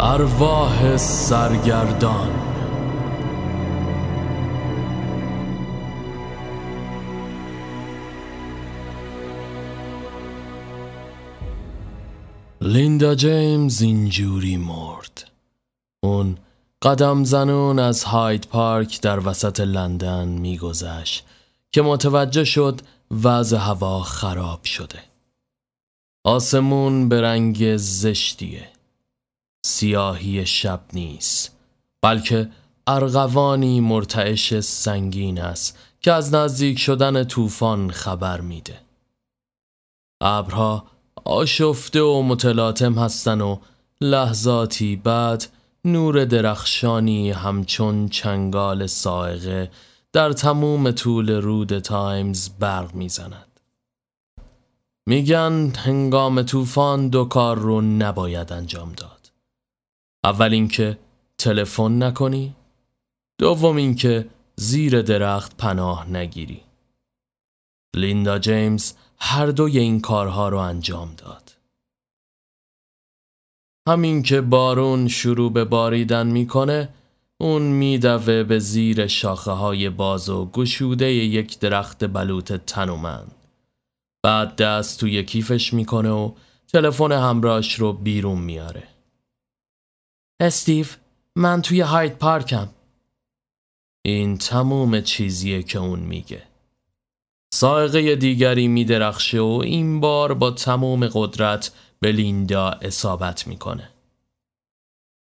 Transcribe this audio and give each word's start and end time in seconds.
ارواح 0.00 0.96
سرگردان. 0.96 2.30
لیندا 12.60 13.14
جیمز 13.14 13.82
اینجوری 13.82 14.56
مرد. 14.56 15.30
اون 16.00 16.38
قدم 16.82 17.24
زنون 17.24 17.78
از 17.78 18.04
هاید 18.04 18.46
پارک 18.50 19.00
در 19.00 19.28
وسط 19.28 19.60
لندن 19.60 20.28
میگذشت 20.28 21.24
که 21.72 21.82
متوجه 21.82 22.44
شد 22.44 22.80
وضع 23.22 23.56
هوا 23.56 24.02
خراب 24.02 24.64
شده. 24.64 24.98
آسمون 26.24 27.08
به 27.08 27.20
رنگ 27.20 27.76
زشتیه. 27.76 28.77
سیاهی 29.68 30.46
شب 30.46 30.80
نیست 30.92 31.56
بلکه 32.02 32.48
ارغوانی 32.86 33.80
مرتعش 33.80 34.60
سنگین 34.60 35.40
است 35.40 35.78
که 36.00 36.12
از 36.12 36.34
نزدیک 36.34 36.78
شدن 36.78 37.24
طوفان 37.24 37.90
خبر 37.90 38.40
میده 38.40 38.80
ابرها 40.20 40.84
آشفته 41.24 42.02
و 42.02 42.22
متلاطم 42.22 42.92
هستن 42.92 43.40
و 43.40 43.58
لحظاتی 44.00 44.96
بعد 44.96 45.46
نور 45.84 46.24
درخشانی 46.24 47.30
همچون 47.30 48.08
چنگال 48.08 48.86
سائقه 48.86 49.70
در 50.12 50.32
تموم 50.32 50.90
طول 50.90 51.30
رود 51.30 51.78
تایمز 51.78 52.48
برق 52.48 52.94
می‌زند. 52.94 53.60
میگن 55.06 55.72
هنگام 55.76 56.42
طوفان 56.42 57.08
دو 57.08 57.24
کار 57.24 57.58
رو 57.58 57.80
نباید 57.80 58.52
انجام 58.52 58.92
داد. 58.92 59.17
اول 60.24 60.52
اینکه 60.52 60.98
تلفن 61.38 62.02
نکنی، 62.02 62.54
دوم 63.38 63.76
اینکه 63.76 64.28
زیر 64.56 65.02
درخت 65.02 65.56
پناه 65.56 66.10
نگیری. 66.10 66.60
لیندا 67.96 68.38
جیمز 68.38 68.92
هر 69.18 69.46
دوی 69.46 69.78
این 69.78 70.00
کارها 70.00 70.48
رو 70.48 70.58
انجام 70.58 71.14
داد. 71.16 71.56
همین 73.88 74.22
که 74.22 74.40
بارون 74.40 75.08
شروع 75.08 75.52
به 75.52 75.64
باریدن 75.64 76.26
می‌کنه 76.26 76.88
اون 77.40 77.62
میدوه 77.62 78.42
به 78.42 78.58
زیر 78.58 79.06
شاخه 79.06 79.50
های 79.50 79.90
باز 79.90 80.28
و 80.28 80.46
گشوده 80.46 81.12
یک 81.12 81.58
درخت 81.58 82.04
بلوط 82.04 82.52
تنومند 82.52 83.34
بعد 84.22 84.56
دست 84.56 85.00
توی 85.00 85.24
کیفش 85.24 85.74
می‌کنه 85.74 86.10
و 86.10 86.32
تلفن 86.72 87.12
همراهش 87.12 87.74
رو 87.74 87.92
بیرون 87.92 88.38
میاره 88.38 88.97
استیو 90.40 90.86
من 91.36 91.62
توی 91.62 91.80
هاید 91.80 92.18
پارکم 92.18 92.68
این 94.04 94.38
تموم 94.38 95.00
چیزیه 95.00 95.62
که 95.62 95.78
اون 95.78 96.00
میگه 96.00 96.42
سائقه 97.54 98.16
دیگری 98.16 98.68
میدرخشه 98.68 99.40
و 99.40 99.60
این 99.64 100.00
بار 100.00 100.34
با 100.34 100.50
تمام 100.50 101.08
قدرت 101.12 101.72
به 102.00 102.12
لیندا 102.12 102.68
اصابت 102.68 103.46
می‌کنه. 103.46 103.90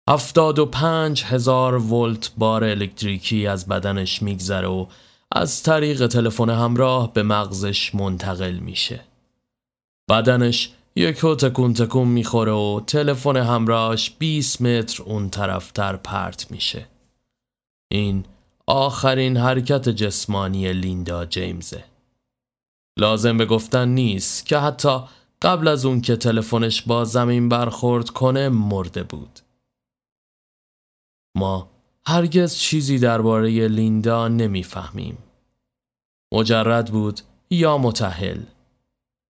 هفتاد 0.10 0.60
و 0.60 0.66
پنج 0.66 1.24
هزار 1.24 1.78
ولت 1.78 2.32
بار 2.38 2.64
الکتریکی 2.64 3.48
از 3.48 3.68
بدنش 3.68 4.22
میگذره 4.22 4.68
و 4.68 4.86
از 5.32 5.64
طریق 5.64 6.08
تلفن 6.08 6.50
همراه 6.50 7.14
به 7.14 7.24
مغزش 7.24 7.96
منتقل 7.96 8.54
میشه. 8.54 9.00
بدنش 10.10 10.72
یک 10.98 11.26
تکون 11.26 11.74
تکون 11.74 12.08
می‌خوره 12.08 12.52
و 12.52 12.82
تلفن 12.88 13.38
همراهش 13.38 14.16
20 14.20 14.62
متر 14.62 15.04
اون 15.04 15.30
طرفتر 15.30 15.96
پرت 15.96 16.52
میشه. 16.52 16.88
این 17.92 18.26
آخرین 18.68 19.38
حرکت 19.38 19.90
جسمانی 19.90 20.74
لیندا 20.74 21.26
جیمزه. 21.26 21.84
لازم 23.00 23.38
به 23.38 23.46
گفتن 23.46 23.88
نیست 23.88 24.46
که 24.46 24.58
حتی 24.58 25.00
قبل 25.42 25.68
از 25.68 25.86
اون 25.86 26.02
که 26.02 26.16
تلفنش 26.16 26.82
با 26.82 27.06
زمین 27.06 27.50
برخورد 27.50 28.10
کنه 28.10 28.50
مرده 28.50 29.04
بود. 29.04 29.40
ما 31.38 31.70
هرگز 32.06 32.56
چیزی 32.56 33.00
درباره 33.00 33.68
لیندا 33.68 34.28
نمی‌فهمیم. 34.28 35.18
مجرد 36.34 36.92
بود 36.92 37.22
یا 37.50 37.78
متحل. 37.78 38.42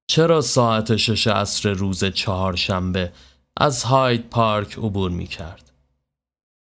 چرا 0.08 0.42
ساعت 0.42 0.96
شش 0.96 1.28
عصر 1.28 1.70
روز 1.70 2.06
چهارشنبه 2.06 3.12
از 3.58 3.84
هاید 3.84 4.30
پارک 4.30 4.78
عبور 4.78 5.12
می 5.12 5.28
کرد؟ 5.28 5.72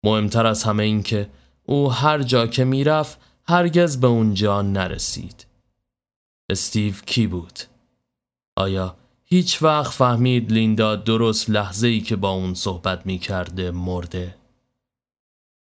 مهمتر 0.05 0.47
از 0.47 0.63
همه 0.63 0.83
این 0.83 1.03
که 1.03 1.31
او 1.65 1.93
هر 1.93 2.23
جا 2.23 2.47
که 2.47 2.65
می‌رفت 2.65 3.21
هرگز 3.49 4.01
به 4.01 4.07
اونجا 4.07 4.63
نرسید. 4.63 5.47
استیو 6.51 6.95
کی 7.07 7.27
بود؟ 7.27 7.59
آیا 8.57 8.97
هیچ 9.25 9.63
وقت 9.63 9.93
فهمید 9.93 10.53
لیندا 10.53 10.97
درست 10.97 11.51
لحظه 11.51 11.87
ای 11.87 12.01
که 12.01 12.17
با 12.17 12.31
اون 12.31 12.55
صحبت 12.55 13.07
می 13.07 13.19
کرده 13.19 13.71
مرده؟ 13.71 14.35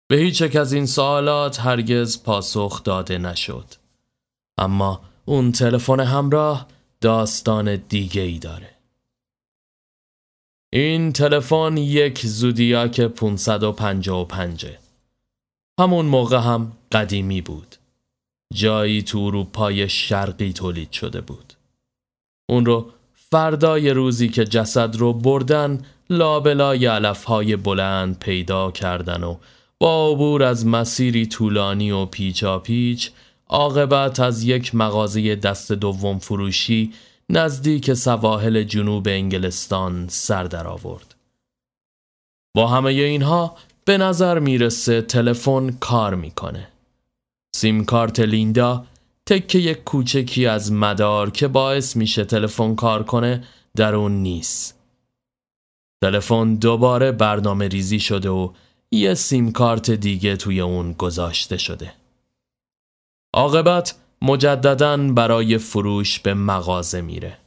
به 0.08 0.16
هیچ 0.16 0.56
از 0.56 0.74
این 0.74 0.86
سوالات 0.86 1.60
هرگز 1.60 2.24
پاسخ 2.24 2.84
داده 2.84 3.18
نشد. 3.18 3.66
اما 4.58 5.02
اون 5.26 5.52
تلفن 5.52 6.00
همراه 6.00 6.68
داستان 7.04 7.76
دیگه 7.76 8.22
ای 8.22 8.40
داره. 8.40 8.70
این 10.74 11.14
تلفن 11.14 11.78
یک 11.78 12.26
زودیاک 12.26 13.02
555 13.02 14.66
همون 15.80 16.06
موقع 16.06 16.38
هم 16.38 16.72
قدیمی 16.92 17.42
بود. 17.42 17.76
جایی 18.54 19.02
تو 19.02 19.20
اروپای 19.20 19.90
شرقی 19.90 20.54
تولید 20.54 20.92
شده 20.92 21.22
بود. 21.22 21.54
اون 22.50 22.66
رو 22.66 22.92
فردای 23.14 23.90
روزی 23.90 24.30
که 24.30 24.46
جسد 24.46 24.96
رو 24.96 25.14
بردن 25.14 25.86
لابلای 26.10 26.86
علفهای 26.86 27.56
بلند 27.56 28.20
پیدا 28.20 28.72
کردن 28.72 29.24
و 29.24 29.38
با 29.80 30.12
عبور 30.12 30.44
از 30.44 30.66
مسیری 30.68 31.26
طولانی 31.26 31.92
و 31.92 32.06
پیچا 32.06 32.60
پیچ 32.60 33.12
عاقبت 33.50 34.20
از 34.20 34.44
یک 34.44 34.76
مغازه 34.76 35.36
دست 35.36 35.72
دوم 35.72 36.20
فروشی 36.20 36.94
نزدیک 37.30 37.94
سواحل 37.94 38.64
جنوب 38.64 39.08
انگلستان 39.08 40.08
سر 40.08 40.44
در 40.44 40.68
آورد. 40.68 41.16
با 42.56 42.68
همه 42.68 42.92
اینها 42.92 43.58
به 43.86 43.98
نظر 43.98 44.40
می‌رسه 44.40 45.02
تلفن 45.02 45.72
کار 45.72 46.16
می‌کنه. 46.16 46.68
سیم 47.56 47.86
کارت 47.86 48.20
لیندا 48.20 48.86
تکه 49.26 49.60
یک 49.60 49.84
کوچکی 49.84 50.48
از 50.48 50.72
مدار 50.72 51.30
که 51.30 51.48
باعث 51.48 51.96
میشه 51.96 52.26
تلفن 52.26 52.76
کار 52.76 53.04
کنه 53.04 53.44
در 53.76 53.96
اون 53.96 54.12
نیست. 54.12 54.80
تلفن 56.04 56.56
دوباره 56.56 57.12
برنامه 57.12 57.68
ریزی 57.68 58.00
شده 58.00 58.30
و 58.30 58.54
یه 58.92 59.14
سیم 59.14 59.52
کارت 59.52 59.92
دیگه 59.92 60.36
توی 60.36 60.62
اون 60.62 60.94
گذاشته 60.94 61.58
شده. 61.58 61.94
عاقبت 63.34 63.96
مجددا 64.22 64.98
برای 64.98 65.58
فروش 65.58 66.20
به 66.20 66.34
مغازه 66.34 67.02
میره. 67.02 67.38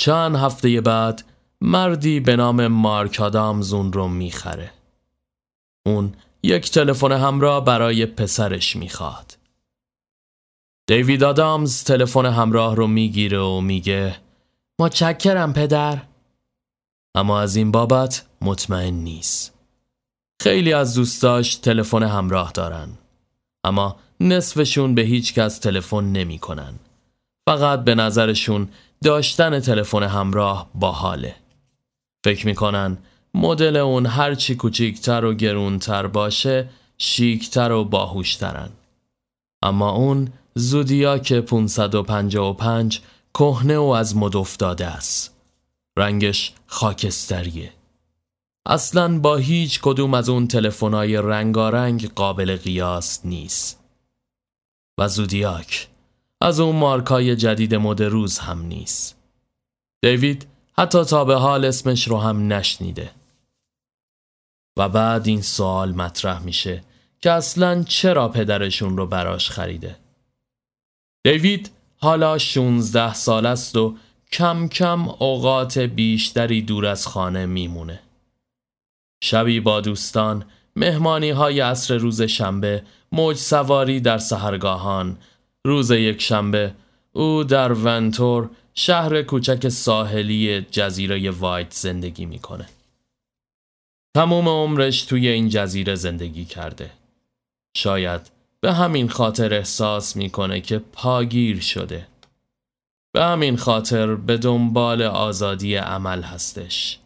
چند 0.00 0.36
هفته 0.36 0.80
بعد 0.80 1.24
مردی 1.60 2.20
به 2.20 2.36
نام 2.36 2.66
مارک 2.66 3.20
آدامز 3.20 3.72
اون 3.72 3.92
رو 3.92 4.08
می‌خره. 4.08 4.72
اون 5.86 6.14
یک 6.42 6.70
تلفن 6.70 7.12
همراه 7.12 7.64
برای 7.64 8.06
پسرش 8.06 8.76
می‌خواد. 8.76 9.36
دیوید 10.86 11.24
آدامز 11.24 11.84
تلفن 11.84 12.26
همراه 12.26 12.76
رو 12.76 12.86
می‌گیره 12.86 13.38
و 13.38 13.60
میگه 13.60 14.16
متشکرم 14.80 15.52
پدر 15.52 16.02
اما 17.14 17.40
از 17.40 17.56
این 17.56 17.70
بابت 17.70 18.26
مطمئن 18.40 18.94
نیست 18.94 19.54
خیلی 20.42 20.72
از 20.72 20.94
دوستاش 20.94 21.54
تلفن 21.54 22.02
همراه 22.02 22.52
دارن 22.52 22.88
اما 23.64 23.96
نصفشون 24.20 24.94
به 24.94 25.02
هیچ 25.02 25.34
کس 25.34 25.58
تلفن 25.58 26.04
نمی‌کنن. 26.04 26.74
فقط 27.48 27.84
به 27.84 27.94
نظرشون 27.94 28.68
داشتن 29.04 29.60
تلفن 29.60 30.02
همراه 30.02 30.70
باحاله 30.74 31.34
فکر 32.24 32.46
می‌کنن 32.46 32.98
مدل 33.34 33.76
اون 33.76 34.06
هرچی 34.06 34.54
کوچیکتر 34.54 35.24
و 35.24 35.34
گرونتر 35.34 36.06
باشه 36.06 36.68
شیکتر 36.98 37.72
و 37.72 37.84
باهوشترن 37.84 38.70
اما 39.62 39.90
اون 39.90 40.28
زودیاک 40.54 41.32
555 41.32 43.00
کهنه 43.34 43.78
و 43.78 43.82
از 43.84 44.16
مد 44.16 44.36
افتاده 44.36 44.86
است. 44.86 45.36
رنگش 45.98 46.52
خاکستریه. 46.66 47.72
اصلا 48.66 49.18
با 49.18 49.36
هیچ 49.36 49.80
کدوم 49.82 50.14
از 50.14 50.28
اون 50.28 50.46
تلفن‌های 50.48 51.16
رنگارنگ 51.16 52.12
قابل 52.14 52.56
قیاس 52.56 53.20
نیست. 53.24 53.80
و 54.98 55.08
زودیاک 55.08 55.88
از 56.40 56.60
اون 56.60 56.76
مارکای 56.76 57.36
جدید 57.36 57.74
مد 57.74 58.02
روز 58.02 58.38
هم 58.38 58.62
نیست. 58.62 59.16
دیوید 60.02 60.46
حتی 60.78 61.04
تا 61.04 61.24
به 61.24 61.34
حال 61.34 61.64
اسمش 61.64 62.08
رو 62.08 62.18
هم 62.18 62.52
نشنیده. 62.52 63.10
و 64.76 64.88
بعد 64.88 65.26
این 65.26 65.42
سوال 65.42 65.92
مطرح 65.92 66.42
میشه 66.42 66.84
که 67.20 67.30
اصلا 67.30 67.82
چرا 67.82 68.28
پدرشون 68.28 68.96
رو 68.96 69.06
براش 69.06 69.50
خریده 69.50 69.96
دیوید 71.24 71.70
حالا 71.98 72.38
16 72.38 73.14
سال 73.14 73.46
است 73.46 73.76
و 73.76 73.96
کم 74.32 74.68
کم 74.68 75.08
اوقات 75.08 75.78
بیشتری 75.78 76.62
دور 76.62 76.86
از 76.86 77.06
خانه 77.06 77.46
میمونه 77.46 78.00
شبی 79.22 79.60
با 79.60 79.80
دوستان 79.80 80.44
مهمانی 80.76 81.30
های 81.30 81.60
عصر 81.60 81.96
روز 81.96 82.22
شنبه 82.22 82.82
موج 83.12 83.36
سواری 83.36 84.00
در 84.00 84.18
سهرگاهان 84.18 85.18
روز 85.64 85.90
یک 85.90 86.22
شنبه 86.22 86.74
او 87.12 87.44
در 87.44 87.72
ونتور 87.72 88.50
شهر 88.74 89.22
کوچک 89.22 89.68
ساحلی 89.68 90.60
جزیره 90.60 91.30
وایت 91.30 91.72
زندگی 91.72 92.26
می‌کنه. 92.26 92.68
تمام 94.14 94.48
عمرش 94.48 95.02
توی 95.02 95.28
این 95.28 95.48
جزیره 95.48 95.94
زندگی 95.94 96.44
کرده. 96.44 96.90
شاید 97.76 98.30
به 98.60 98.72
همین 98.72 99.08
خاطر 99.08 99.54
احساس 99.54 100.16
می‌کنه 100.16 100.60
که 100.60 100.78
پاگیر 100.78 101.60
شده. 101.60 102.06
به 103.12 103.24
همین 103.24 103.56
خاطر 103.56 104.14
به 104.14 104.36
دنبال 104.36 105.02
آزادی 105.02 105.76
عمل 105.76 106.22
هستش. 106.22 106.98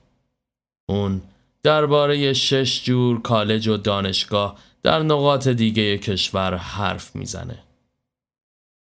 اون 0.88 1.22
درباره 1.64 2.32
شش 2.32 2.84
جور 2.84 3.22
کالج 3.22 3.68
و 3.68 3.76
دانشگاه 3.76 4.58
در 4.82 5.02
نقاط 5.02 5.48
دیگه 5.48 5.98
کشور 5.98 6.56
حرف 6.56 7.16
می‌زنه. 7.16 7.58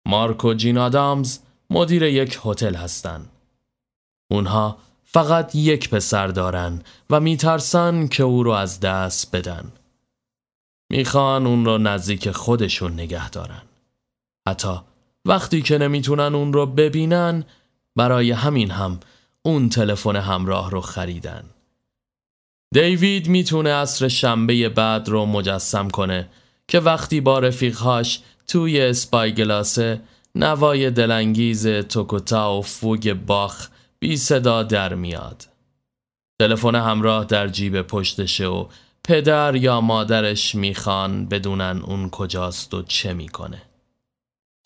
مارک 0.07 0.45
و 0.45 0.55
جین 0.55 0.79
آدامز 0.79 1.39
مدیر 1.71 2.03
یک 2.03 2.39
هتل 2.45 2.75
هستن. 2.75 3.27
اونها 4.31 4.79
فقط 5.05 5.55
یک 5.55 5.91
پسر 5.91 6.27
دارن 6.27 6.83
و 7.11 7.21
میترسن 7.21 8.07
که 8.07 8.23
او 8.23 8.43
رو 8.43 8.51
از 8.51 8.81
دست 8.81 9.37
بدن. 9.37 9.73
می‌خوان 10.91 11.47
اون 11.47 11.65
رو 11.65 11.79
نزدیک 11.79 12.31
خودشون 12.31 12.93
نگه 12.93 13.31
دارن. 13.31 13.63
حتی 14.49 14.81
وقتی 15.25 15.63
که 15.63 15.79
نمی‌تونن 15.79 16.35
اون 16.35 16.53
رو 16.53 16.67
ببینن 16.67 17.45
برای 17.97 18.31
همین 18.31 18.71
هم 18.71 19.01
اون 19.43 19.69
تلفن 19.69 20.17
همراه 20.17 20.71
رو 20.71 20.81
خریدن. 20.81 21.45
دیوید 22.75 23.29
می‌تونه 23.29 23.75
عصر 23.75 24.09
شنبه 24.09 24.69
بعد 24.69 25.09
رو 25.09 25.27
مجسم 25.27 25.89
کنه 25.89 26.29
که 26.69 26.81
وقتی 26.81 27.21
با 27.21 27.39
رفیقهاش 27.39 28.21
توی 28.47 28.81
اسپایگلاسه 28.81 30.01
نوای 30.35 30.91
دلانگیز 30.91 31.67
توکوتا 31.67 32.59
و 32.59 32.63
فوگ 32.63 33.13
باخ 33.27 33.69
بی 33.99 34.17
صدا 34.17 34.63
در 34.63 34.95
میاد. 34.95 35.49
تلفن 36.41 36.75
همراه 36.75 37.25
در 37.25 37.49
جیب 37.49 37.83
پشتشه 37.83 38.47
و 38.47 38.67
پدر 39.05 39.57
یا 39.57 39.81
مادرش 39.81 40.55
می‌خوان 40.55 41.27
بدونن 41.27 41.83
اون 41.85 42.11
کجاست 42.11 42.75
و 42.75 42.83
چه 42.83 43.13
می‌کنه. 43.13 43.63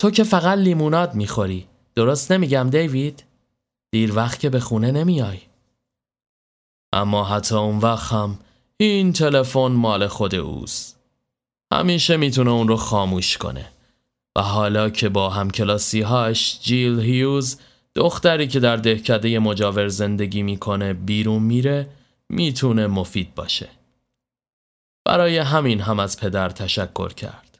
تو 0.01 0.11
که 0.11 0.23
فقط 0.23 0.57
لیموناد 0.57 1.15
می‌خوری. 1.15 1.67
درست 1.95 2.31
نمیگم 2.31 2.69
دیوید؟ 2.69 3.23
دیر 3.91 4.15
وقت 4.15 4.39
که 4.39 4.49
به 4.49 4.59
خونه 4.59 4.91
نمیای. 4.91 5.48
اما 6.93 7.23
حتی 7.23 7.55
اون 7.55 7.77
وقت 7.77 8.11
هم 8.11 8.39
این 8.77 9.13
تلفن 9.13 9.67
مال 9.67 10.07
خود 10.07 10.35
اوست. 10.35 10.99
همیشه 11.73 12.17
می‌تونه 12.17 12.51
اون 12.51 12.67
رو 12.67 12.75
خاموش 12.75 13.37
کنه. 13.37 13.71
و 14.35 14.41
حالا 14.41 14.89
که 14.89 15.09
با 15.09 15.29
همکلاسی 15.29 16.01
هاش 16.01 16.59
جیل 16.61 16.99
هیوز 16.99 17.59
دختری 17.95 18.47
که 18.47 18.59
در 18.59 18.75
دهکده 18.75 19.39
مجاور 19.39 19.87
زندگی 19.87 20.41
می‌کنه 20.41 20.93
بیرون 20.93 21.43
میره 21.43 21.89
می‌تونه 22.29 22.87
مفید 22.87 23.35
باشه. 23.35 23.69
برای 25.05 25.37
همین 25.37 25.81
هم 25.81 25.99
از 25.99 26.19
پدر 26.19 26.49
تشکر 26.49 27.13
کرد. 27.13 27.59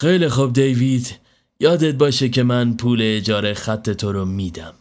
خیلی 0.00 0.28
خوب 0.28 0.52
دیوید 0.52 1.18
یادت 1.60 1.94
باشه 1.94 2.28
که 2.28 2.42
من 2.42 2.76
پول 2.76 2.98
اجاره 3.02 3.54
خط 3.54 3.90
تو 3.90 4.12
رو 4.12 4.24
میدم 4.24 4.74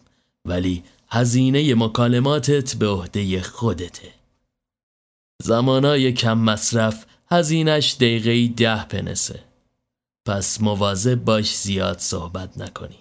ولی 0.45 0.83
هزینه 1.15 1.75
مکالماتت 1.75 2.75
به 2.75 2.87
عهده 2.87 3.41
خودته. 3.41 4.13
زمانای 5.41 6.13
کم 6.13 6.37
مصرف 6.37 7.05
هزینش 7.31 7.93
دقیقه 7.93 8.53
ده 8.53 8.85
پنسه. 8.85 9.43
پس 10.25 10.61
مواظب 10.61 11.15
باش 11.15 11.55
زیاد 11.57 11.99
صحبت 11.99 12.57
نکنی. 12.57 12.99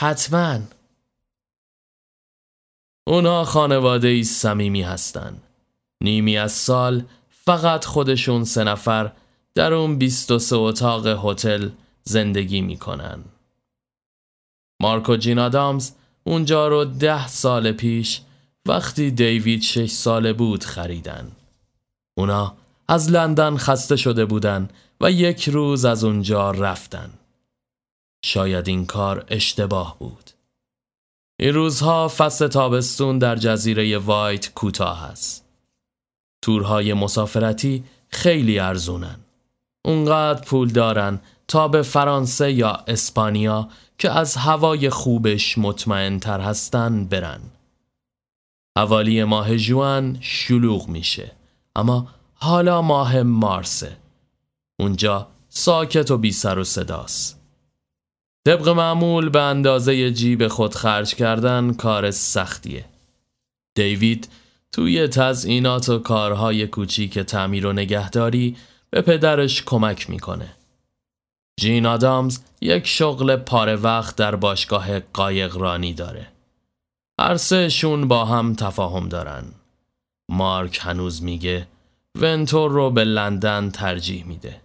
حتما 0.00 0.60
اونا 3.06 3.44
خانواده 3.44 4.08
ای 4.08 4.24
صمیمی 4.24 4.82
هستن. 4.82 5.42
نیمی 6.02 6.38
از 6.38 6.52
سال 6.52 7.04
فقط 7.30 7.84
خودشون 7.84 8.44
سه 8.44 8.64
نفر 8.64 9.12
در 9.54 9.72
اون 9.72 9.98
23 9.98 10.56
اتاق 10.56 11.06
هتل 11.06 11.70
زندگی 12.04 12.60
می‌کنن. 12.60 13.24
مارکو 14.82 15.16
جین 15.16 15.38
آدامز 15.38 15.92
اونجا 16.24 16.68
رو 16.68 16.84
ده 16.84 17.28
سال 17.28 17.72
پیش 17.72 18.20
وقتی 18.66 19.10
دیوید 19.10 19.62
شش 19.62 19.90
ساله 19.90 20.32
بود 20.32 20.64
خریدن. 20.64 21.32
اونا 22.14 22.54
از 22.88 23.10
لندن 23.10 23.56
خسته 23.56 23.96
شده 23.96 24.24
بودن 24.24 24.68
و 25.00 25.10
یک 25.10 25.48
روز 25.48 25.84
از 25.84 26.04
اونجا 26.04 26.50
رفتن. 26.50 27.10
شاید 28.24 28.68
این 28.68 28.86
کار 28.86 29.24
اشتباه 29.28 29.96
بود. 29.98 30.30
این 31.38 31.54
روزها 31.54 32.08
فصل 32.08 32.48
تابستون 32.48 33.18
در 33.18 33.36
جزیره 33.36 33.98
وایت 33.98 34.54
کوتاه 34.54 35.04
است. 35.04 35.44
تورهای 36.42 36.94
مسافرتی 36.94 37.84
خیلی 38.08 38.58
ارزونن. 38.58 39.16
اونقدر 39.84 40.40
پول 40.40 40.68
دارن 40.68 41.20
تا 41.48 41.68
به 41.68 41.82
فرانسه 41.82 42.52
یا 42.52 42.84
اسپانیا 42.86 43.68
که 44.00 44.10
از 44.10 44.36
هوای 44.36 44.90
خوبش 44.90 45.58
مطمئن 45.58 46.18
تر 46.18 46.40
هستن 46.40 47.04
برن. 47.04 47.40
حوالی 48.78 49.24
ماه 49.24 49.56
جوان 49.56 50.18
شلوغ 50.20 50.88
میشه 50.88 51.32
اما 51.76 52.08
حالا 52.34 52.82
ماه 52.82 53.22
مارسه. 53.22 53.96
اونجا 54.80 55.28
ساکت 55.48 56.10
و 56.10 56.18
بی 56.18 56.32
سر 56.32 56.58
و 56.58 56.64
صداست. 56.64 57.40
طبق 58.46 58.68
معمول 58.68 59.28
به 59.28 59.40
اندازه 59.40 60.10
جیب 60.10 60.48
خود 60.48 60.74
خرج 60.74 61.14
کردن 61.14 61.72
کار 61.72 62.10
سختیه. 62.10 62.84
دیوید 63.74 64.28
توی 64.72 65.08
تزئینات 65.08 65.88
و 65.88 65.98
کارهای 65.98 66.66
کوچیک 66.66 67.18
تعمیر 67.18 67.66
و 67.66 67.72
نگهداری 67.72 68.56
به 68.90 69.02
پدرش 69.02 69.62
کمک 69.62 70.10
می‌کنه. 70.10 70.59
جین 71.60 71.86
آدامز 71.86 72.40
یک 72.60 72.86
شغل 72.86 73.36
پاره 73.36 73.76
وقت 73.76 74.16
در 74.16 74.36
باشگاه 74.36 75.00
قایقرانی 75.00 75.94
داره. 75.94 76.26
هر 77.20 77.36
سهشون 77.36 78.08
با 78.08 78.24
هم 78.24 78.54
تفاهم 78.54 79.08
دارن. 79.08 79.44
مارک 80.30 80.78
هنوز 80.82 81.22
میگه 81.22 81.68
ونتور 82.20 82.70
رو 82.70 82.90
به 82.90 83.04
لندن 83.04 83.70
ترجیح 83.70 84.24
میده. 84.26 84.60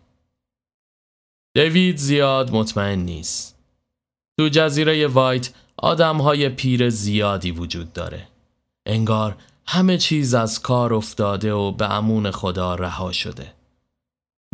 دیوید 1.56 1.98
زیاد 1.98 2.52
مطمئن 2.52 3.00
نیست. 3.00 3.60
تو 4.40 4.50
جزیره 4.50 5.08
وایت 5.08 5.54
آدم 5.78 6.18
های 6.18 6.50
پیر 6.50 6.90
زیادی 6.90 7.52
وجود 7.52 7.94
داره. 7.94 8.28
انگار 8.86 9.36
همه 9.68 9.98
چیز 9.98 10.34
از 10.34 10.62
کار 10.62 10.94
افتاده 10.94 11.54
و 11.54 11.72
به 11.72 11.94
امون 11.94 12.32
خدا 12.32 12.76
رها 12.76 13.12
شده. 13.12 13.54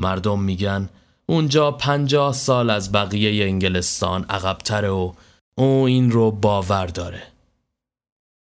مردم 0.01 0.39
میگن 0.39 0.89
اونجا 1.31 1.71
پنجاه 1.71 2.33
سال 2.33 2.69
از 2.69 2.91
بقیه 2.91 3.45
انگلستان 3.45 4.23
عقبتره 4.23 4.89
و 4.89 5.13
او 5.55 5.83
این 5.83 6.11
رو 6.11 6.31
باور 6.31 6.85
داره. 6.85 7.23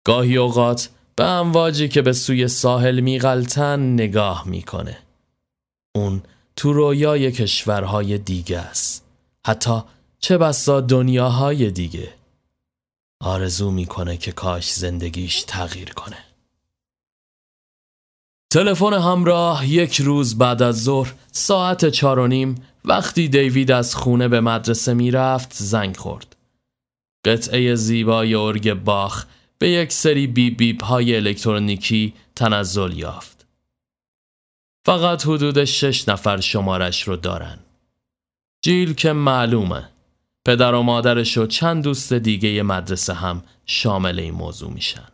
گاهی 0.06 0.38
اوقات 0.38 0.90
به 1.16 1.24
امواجی 1.24 1.88
که 1.88 2.02
به 2.02 2.14
سوی 2.14 2.48
ساحل 2.48 3.00
میغلطن 3.00 3.80
نگاه 3.80 4.48
می‌کنه. 4.48 4.98
اون 5.96 6.24
تو 6.56 6.74
رویای 6.74 7.32
کشورهای 7.32 8.18
دیگه 8.18 8.60
است. 8.60 9.06
حتی 9.48 9.82
چه 10.20 10.38
بسا 10.38 10.82
دنیاهای 10.82 11.72
دیگه. 11.72 12.14
آرزو 13.20 13.72
می‌کنه 13.72 14.18
که 14.18 14.32
کاش 14.32 14.74
زندگیش 14.74 15.44
تغییر 15.44 15.94
کنه. 15.94 16.18
تلفن 18.52 18.94
همراه 18.94 19.70
یک 19.70 20.02
روز 20.02 20.38
بعد 20.38 20.62
از 20.62 20.84
ظهر 20.84 21.14
ساعت 21.32 21.90
چار 21.90 22.20
و 22.20 22.28
نیم 22.28 22.56
وقتی 22.86 23.28
دیوید 23.28 23.72
از 23.72 23.96
خونه 23.96 24.28
به 24.28 24.42
مدرسه 24.42 24.94
می‌رفت 24.94 25.54
زنگ 25.54 25.98
خورد. 25.98 26.36
قطعه 27.26 27.76
زیبای 27.76 28.36
ارگ 28.36 28.74
باخ 28.74 29.26
به 29.58 29.70
یک 29.70 29.92
سری 29.92 30.28
بیب 30.28 30.58
بیب 30.58 30.82
های 30.82 31.16
الکترونیکی 31.16 32.14
تنزل 32.36 32.98
یافت. 32.98 33.48
فقط 34.86 35.26
حدود 35.26 35.66
شش 35.66 36.10
نفر 36.10 36.40
شمارش 36.40 37.08
رو 37.08 37.16
دارن. 37.16 37.60
جیل 38.62 38.94
که 38.94 39.14
معلومه. 39.14 39.90
پدر 40.46 40.74
و 40.74 40.82
مادرش 40.82 41.38
و 41.38 41.46
چند 41.46 41.84
دوست 41.84 42.14
دیگه 42.14 42.64
مدرسه 42.64 43.14
هم 43.14 43.44
شامل 43.66 44.20
این 44.20 44.34
موضوع 44.34 44.72
میشن. 44.72 45.08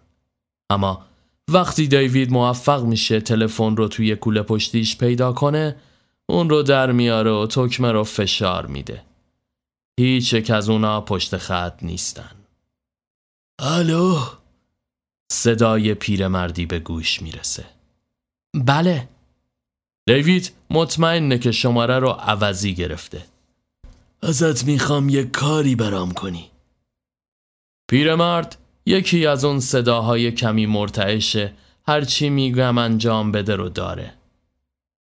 اما 0.69 1.05
وقتی 1.51 1.87
دیوید 1.87 2.31
موفق 2.31 2.83
میشه 2.83 3.21
تلفن 3.21 3.75
رو 3.75 3.87
توی 3.87 4.15
کوله 4.15 4.41
پشتیش 4.41 4.97
پیدا 4.97 5.33
کنه 5.33 5.75
اون 6.29 6.49
رو 6.49 6.63
در 6.63 6.91
میاره 6.91 7.31
و 7.31 7.47
تکمه 7.47 7.91
رو 7.91 8.03
فشار 8.03 8.65
میده. 8.65 9.03
هیچ 9.99 10.33
یک 10.33 10.51
از 10.51 10.69
اونا 10.69 11.01
پشت 11.01 11.37
خط 11.37 11.83
نیستن. 11.83 12.31
الو؟ 13.59 14.19
صدای 15.31 15.93
پیرمردی 15.93 16.65
به 16.65 16.79
گوش 16.79 17.21
می‌رسه. 17.21 17.65
بله. 18.53 19.09
دیوید 20.07 20.51
مطمئنه 20.69 21.37
که 21.37 21.51
شماره 21.51 21.99
رو 21.99 22.09
عوضی 22.09 22.73
گرفته. 22.73 23.25
ازت 24.21 24.65
می‌خوام 24.65 25.09
یه 25.09 25.23
کاری 25.23 25.75
برام 25.75 26.11
کنی. 26.11 26.51
پیرمرد 27.89 28.57
یکی 28.85 29.25
از 29.27 29.45
اون 29.45 29.59
صداهای 29.59 30.31
کمی 30.31 30.65
مرتعشه 30.65 31.53
هرچی 31.87 32.29
میگم 32.29 32.77
انجام 32.77 33.31
بده 33.31 33.55
رو 33.55 33.69
داره. 33.69 34.16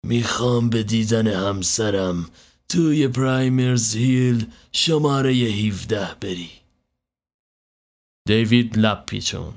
می‌خوام 0.06 0.70
به 0.70 0.84
دیدن 0.84 1.28
همسرم 1.28 2.30
توی 2.70 3.08
پرایمرز 3.08 3.96
هیل 3.96 4.52
شماره 4.72 5.32
17 5.32 6.16
بری. 6.22 6.52
دیوید 8.28 8.78
لب 8.78 9.06
پیچون. 9.06 9.54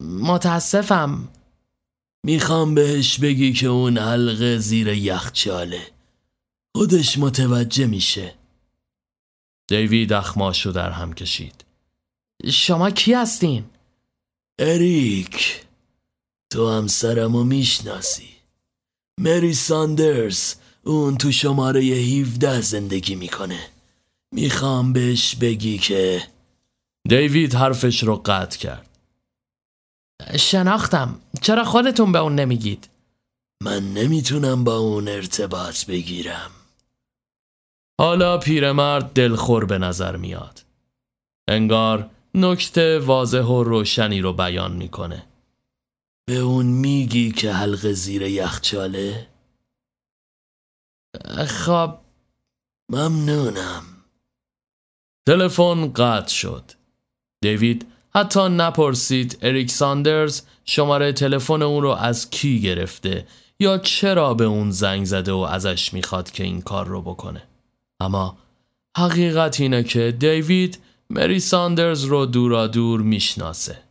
متاسفم. 0.00 1.28
می‌خوام 2.24 2.74
بهش 2.74 3.18
بگی 3.18 3.52
که 3.52 3.66
اون 3.66 3.98
حلقه 3.98 4.58
زیر 4.58 4.88
یخچاله 4.88 5.90
خودش 6.76 7.18
متوجه 7.18 7.86
میشه. 7.86 8.34
دیوید 9.68 10.12
اخماشو 10.12 10.70
در 10.70 10.90
هم 10.90 11.12
کشید. 11.12 11.64
شما 12.50 12.90
کی 12.90 13.12
هستین؟ 13.12 13.64
اریک. 14.58 15.64
تو 16.52 16.70
همسرمو 16.70 17.44
می‌شناسی. 17.44 18.37
مری 19.20 19.54
ساندرز 19.54 20.54
اون 20.84 21.16
تو 21.16 21.32
شماره 21.32 21.80
17 21.80 22.60
زندگی 22.60 23.14
می‌کنه. 23.14 23.58
می‌خوام 24.32 24.92
بهش 24.92 25.34
بگی 25.34 25.78
که 25.78 26.22
دیوید 27.08 27.54
حرفش 27.54 28.02
رو 28.02 28.16
قطع 28.16 28.58
کرد. 28.58 28.98
شناختم. 30.36 31.20
چرا 31.42 31.64
خودتون 31.64 32.12
به 32.12 32.18
اون 32.18 32.34
نمیگید؟ 32.34 32.88
من 33.62 33.94
نمی‌تونم 33.94 34.64
با 34.64 34.76
اون 34.76 35.08
ارتباط 35.08 35.84
بگیرم. 35.84 36.50
حالا 38.00 38.38
پیرمرد 38.38 39.12
دلخور 39.12 39.64
به 39.64 39.78
نظر 39.78 40.16
میاد. 40.16 40.64
انگار 41.48 42.10
نکته 42.34 42.98
واضح 42.98 43.42
و 43.42 43.62
روشنی 43.62 44.20
رو 44.20 44.32
بیان 44.32 44.72
می‌کنه. 44.72 45.24
به 46.28 46.36
اون 46.36 46.66
میگی 46.66 47.32
که 47.32 47.52
حلق 47.52 47.92
زیر 47.92 48.22
یخچاله؟ 48.22 49.26
خب 51.46 51.94
ممنونم. 52.92 53.82
تلفن 55.26 55.92
قطع 55.92 56.28
شد. 56.28 56.72
دیوید 57.40 57.86
حتی 58.14 58.40
نپرسید 58.40 59.38
اریک 59.42 59.70
ساندرز 59.70 60.42
شماره 60.64 61.12
تلفن 61.12 61.62
اون 61.62 61.82
رو 61.82 61.90
از 61.90 62.30
کی 62.30 62.60
گرفته 62.60 63.26
یا 63.60 63.78
چرا 63.78 64.34
به 64.34 64.44
اون 64.44 64.70
زنگ 64.70 65.04
زده 65.04 65.32
و 65.32 65.36
ازش 65.36 65.94
می‌خواد 65.94 66.30
که 66.30 66.44
این 66.44 66.62
کار 66.62 66.86
رو 66.86 67.02
بکنه. 67.02 67.42
اما 68.00 68.38
حقیقت 68.96 69.60
اینه 69.60 69.82
که 69.82 70.16
دیوید 70.18 70.78
مری 71.10 71.40
ساندرز 71.40 72.04
رو 72.04 72.26
دورا 72.26 72.66
دور 72.66 73.00
می‌شناسه. 73.00 73.87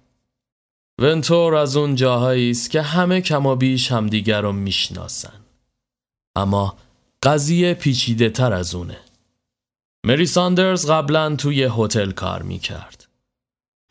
ونتور 1.02 1.56
از 1.56 1.78
اون 1.78 1.96
جاهایی 1.96 2.52
است 2.52 2.72
که 2.72 2.82
همه 2.82 3.22
کما 3.22 3.56
بیش 3.56 3.92
همدیگر 3.92 4.42
رو 4.42 4.52
می‌شناسن. 4.52 5.40
اما 6.36 6.78
قضیه 7.24 7.74
پیچیده 7.74 8.30
تر 8.30 8.54
از 8.54 8.76
اونه. 8.76 8.98
مری 10.06 10.26
ساندرز 10.26 10.90
قبلا 10.92 11.36
توی 11.36 11.70
هتل 11.78 12.12
کار 12.12 12.42
می‌کرد. 12.42 13.08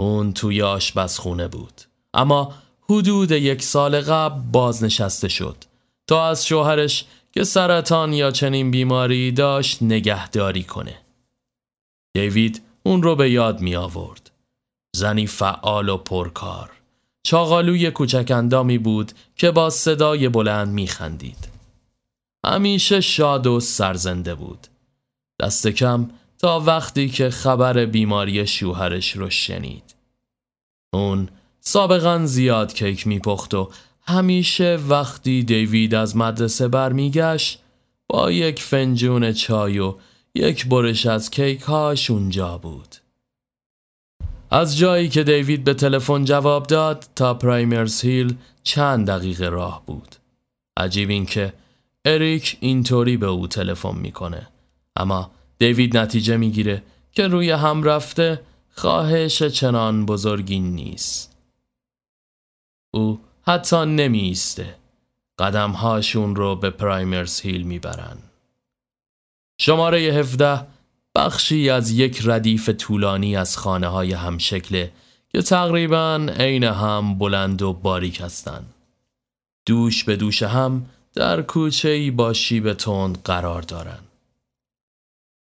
اون 0.00 0.32
توی 0.32 0.62
آشپزخونه 0.62 1.48
بود. 1.48 1.82
اما 2.14 2.54
حدود 2.90 3.30
یک 3.30 3.62
سال 3.62 4.00
قبل 4.00 4.40
بازنشسته 4.52 5.28
شد 5.28 5.56
تا 6.06 6.28
از 6.28 6.46
شوهرش 6.46 7.04
که 7.32 7.44
سرطان 7.44 8.12
یا 8.12 8.30
چنین 8.30 8.70
بیماری 8.70 9.32
داشت 9.32 9.82
نگهداری 9.82 10.64
کنه. 10.64 10.98
دیوید 12.14 12.62
اون 12.82 13.02
رو 13.02 13.16
به 13.16 13.30
یاد 13.30 13.60
می 13.60 13.76
آورد 13.76 14.30
زنی 14.96 15.26
فعال 15.26 15.88
و 15.88 15.96
پرکار. 15.96 16.75
چاقالوی 17.26 17.90
کوچک 17.90 18.30
اندامی 18.30 18.78
بود 18.78 19.12
که 19.36 19.50
با 19.50 19.70
صدای 19.70 20.28
بلند 20.28 20.68
می 20.68 20.86
خندید 20.86 21.48
همیشه 22.44 23.00
شاد 23.00 23.46
و 23.46 23.60
سرزنده 23.60 24.34
بود. 24.34 24.66
دست 25.40 25.66
کم 25.66 26.10
تا 26.38 26.60
وقتی 26.60 27.08
که 27.08 27.30
خبر 27.30 27.86
بیماری 27.86 28.46
شوهرش 28.46 29.12
رو 29.12 29.30
شنید. 29.30 29.94
اون 30.92 31.28
سابقا 31.60 32.26
زیاد 32.26 32.74
کیک 32.74 33.06
میپخت 33.06 33.54
و 33.54 33.70
همیشه 34.02 34.78
وقتی 34.88 35.42
دیوید 35.42 35.94
از 35.94 36.16
مدرسه 36.16 36.68
برمیگشت 36.68 37.58
با 38.08 38.30
یک 38.30 38.62
فنجون 38.62 39.32
چای 39.32 39.78
و 39.78 39.94
یک 40.34 40.66
برش 40.66 41.06
از 41.06 41.30
کیک 41.30 41.60
هاش 41.60 42.10
اونجا 42.10 42.58
بود. 42.58 43.05
از 44.50 44.76
جایی 44.76 45.08
که 45.08 45.22
دیوید 45.22 45.64
به 45.64 45.74
تلفن 45.74 46.24
جواب 46.24 46.66
داد 46.66 47.06
تا 47.16 47.34
پرایمرز 47.34 48.00
هیل 48.00 48.36
چند 48.62 49.06
دقیقه 49.06 49.48
راه 49.48 49.82
بود. 49.86 50.16
عجیب 50.76 51.10
این 51.10 51.26
که 51.26 51.52
اریک 52.04 52.56
اینطوری 52.60 53.16
به 53.16 53.26
او 53.26 53.48
تلفن 53.48 53.94
می‌کنه. 53.98 54.48
اما 54.96 55.30
دیوید 55.58 55.96
نتیجه 55.96 56.36
می‌گیره 56.36 56.82
که 57.12 57.28
روی 57.28 57.50
هم 57.50 57.82
رفته 57.82 58.40
خواهش 58.74 59.42
چنان 59.42 60.06
بزرگی 60.06 60.60
نیست. 60.60 61.36
او 62.90 63.20
حتی 63.46 63.76
نمیسته 63.76 64.74
قدمهاشون 65.38 66.36
رو 66.36 66.56
به 66.56 66.70
پرایمرز 66.70 67.40
هیل 67.40 67.62
می‌برن. 67.62 68.16
شماره 69.58 69.98
17 69.98 70.75
بخشی 71.16 71.70
از 71.70 71.90
یک 71.90 72.20
ردیف 72.24 72.68
طولانی 72.68 73.36
از 73.36 73.58
خانه 73.58 73.88
های 73.88 74.12
همشکله 74.12 74.92
که 75.28 75.42
تقریبا 75.42 76.26
عین 76.38 76.64
هم 76.64 77.18
بلند 77.18 77.62
و 77.62 77.72
باریک 77.72 78.20
هستند. 78.20 78.74
دوش 79.66 80.04
به 80.04 80.16
دوش 80.16 80.42
هم 80.42 80.86
در 81.14 81.42
کوچه 81.42 81.88
ای 81.88 82.10
با 82.10 82.32
شیب 82.32 82.72
تند 82.72 83.22
قرار 83.22 83.62
دارند. 83.62 84.08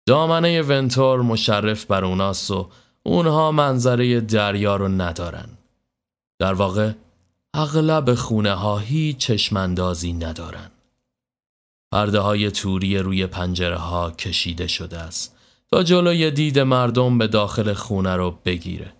دامنه 0.06 0.62
ونتور 0.62 1.22
مشرف 1.22 1.84
بر 1.84 2.04
اوناست 2.04 2.50
و 2.50 2.68
اونها 3.02 3.52
منظره 3.52 4.20
دریا 4.20 4.76
رو 4.76 4.88
ندارن. 4.88 5.48
در 6.38 6.52
واقع 6.52 6.92
اغلب 7.54 8.14
خونه 8.14 8.52
ها 8.52 8.78
هیچ 8.78 9.16
چشمندازی 9.16 10.12
ندارن. 10.12 10.70
پرده 11.92 12.20
های 12.20 12.50
توری 12.50 12.98
روی 12.98 13.26
پنجره 13.26 13.76
ها 13.76 14.10
کشیده 14.10 14.66
شده 14.66 14.98
است 14.98 15.37
تا 15.70 15.82
جلوی 15.82 16.30
دید 16.30 16.58
مردم 16.58 17.18
به 17.18 17.26
داخل 17.26 17.72
خونه 17.72 18.16
رو 18.16 18.38
بگیره. 18.44 18.92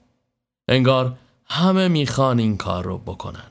انگار 0.69 1.19
همه 1.45 1.89
می‌خوان 1.89 2.39
این 2.39 2.57
کار 2.57 2.85
رو 2.85 2.99
بکنن. 2.99 3.51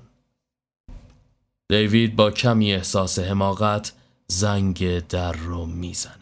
دیوید 1.70 2.16
با 2.16 2.32
کمی 2.32 2.74
احساس 2.74 3.20
حماقت 3.20 3.94
زنگ 4.28 5.08
در 5.08 5.32
رو 5.32 5.66
می‌زنه. 5.66 6.14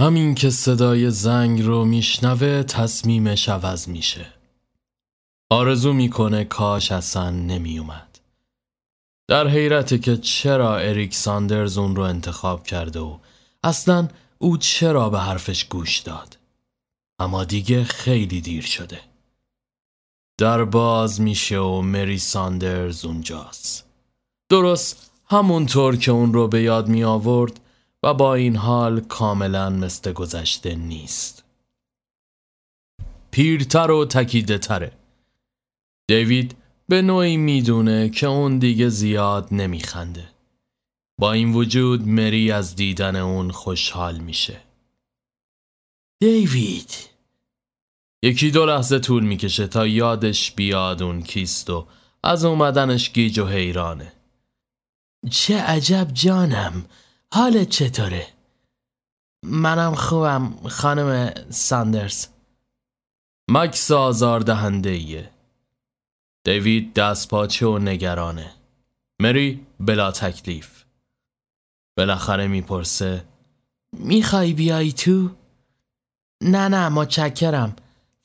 همین 0.00 0.34
که 0.34 0.50
صدای 0.50 1.10
زنگ 1.10 1.62
رو 1.62 1.84
میشنوه 1.84 2.62
تصمیمش 2.62 3.48
عوض 3.48 3.88
میشه. 3.88 4.26
آرزو 5.50 5.92
می‌کنه 5.92 6.44
کاش 6.44 6.92
اصلا 6.92 7.30
نمیومد. 7.30 8.18
در 9.28 9.48
حیرته 9.48 9.98
که 9.98 10.16
چرا 10.16 10.76
اریک 10.76 11.14
ساندرز 11.14 11.78
اون 11.78 11.96
رو 11.96 12.02
انتخاب 12.02 12.66
کرده 12.66 13.00
و 13.00 13.18
اصلا 13.64 14.08
او 14.42 14.56
چرا 14.56 15.10
به 15.10 15.18
حرفش 15.18 15.64
گوش 15.64 15.98
داد. 15.98 16.38
اما 17.18 17.44
دیگه 17.44 17.84
خیلی 17.84 18.40
دیر 18.40 18.62
شده. 18.62 19.00
در 20.38 20.64
باز 20.64 21.20
میشه 21.20 21.58
و 21.58 21.80
مری 21.80 22.18
ساندرز 22.18 23.04
اونجاست. 23.04 23.84
درست 24.48 25.10
همونطور 25.26 25.96
که 25.96 26.10
اون 26.10 26.32
رو 26.32 26.48
به 26.48 26.62
یاد 26.62 26.88
می 26.88 27.04
آورد 27.04 27.60
و 28.02 28.14
با 28.14 28.34
این 28.34 28.56
حال 28.56 29.00
کاملا 29.00 29.70
مثل 29.70 30.12
گذشته 30.12 30.74
نیست. 30.74 31.44
پیرتر 33.30 33.90
و 33.90 34.04
تکیده 34.04 34.58
تره. 34.58 34.92
دیوید 36.08 36.56
به 36.88 37.02
نوعی 37.02 37.36
می‌دونه 37.36 38.08
که 38.08 38.26
اون 38.26 38.58
دیگه 38.58 38.88
زیاد 38.88 39.48
نمیخنده. 39.50 40.31
با 41.22 41.32
این 41.32 41.52
وجود 41.52 42.08
مری 42.08 42.52
از 42.52 42.76
دیدن 42.76 43.16
اون 43.16 43.50
خوشحال 43.50 44.18
میشه. 44.18 44.60
دیوید. 46.20 46.90
یکی 48.22 48.50
دو 48.50 48.66
لحظه 48.66 48.98
طول 48.98 49.24
می‌کشه 49.24 49.66
تا 49.66 49.86
یادش 49.86 50.52
بیاد 50.52 51.02
اون 51.02 51.22
کیست 51.22 51.70
و 51.70 51.86
از 52.24 52.44
اومدنش 52.44 53.12
گیج 53.12 53.38
و 53.38 53.46
حیرانه. 53.46 54.12
چه 55.30 55.60
عجب 55.62 56.08
جانم. 56.12 56.84
حالت 57.32 57.68
چطوره؟ 57.68 58.26
منم 59.42 59.94
خوبم 59.94 60.68
خانم 60.68 61.34
ساندرز. 61.50 62.26
مکس 63.50 63.90
آزار 63.90 64.40
دهنده 64.40 64.90
ایه 64.90 65.30
دیوید 66.44 66.94
دست 66.94 67.28
پاچه 67.28 67.66
و 67.66 67.78
نگرانه. 67.78 68.52
مری 69.20 69.66
بلا 69.80 70.10
تکلیف. 70.10 70.81
بالاخره 71.96 72.46
می‌پرسه 72.46 73.24
می‌خوای 73.92 74.52
بیای 74.52 74.92
تو؟ 74.92 75.30
نه 76.42 76.68
نه 76.68 76.88
متشکرم 76.88 77.76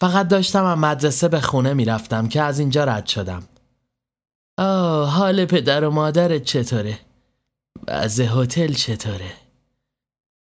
فقط 0.02 0.28
داشتم 0.28 0.66
از 0.66 0.78
مدرسه 0.78 1.28
به 1.28 1.42
خونه 1.42 1.74
می‌رفتم 1.74 2.28
که 2.28 2.42
از 2.42 2.60
اینجا 2.60 2.84
رد 2.84 3.06
شدم 3.06 3.44
آه 4.58 5.10
حال 5.10 5.46
پدر 5.46 5.84
و 5.84 5.92
مادرت 5.92 6.44
چطوره؟ 6.44 7.00
وضع 7.88 8.26
هتل 8.30 8.74
چطوره؟ 8.74 9.34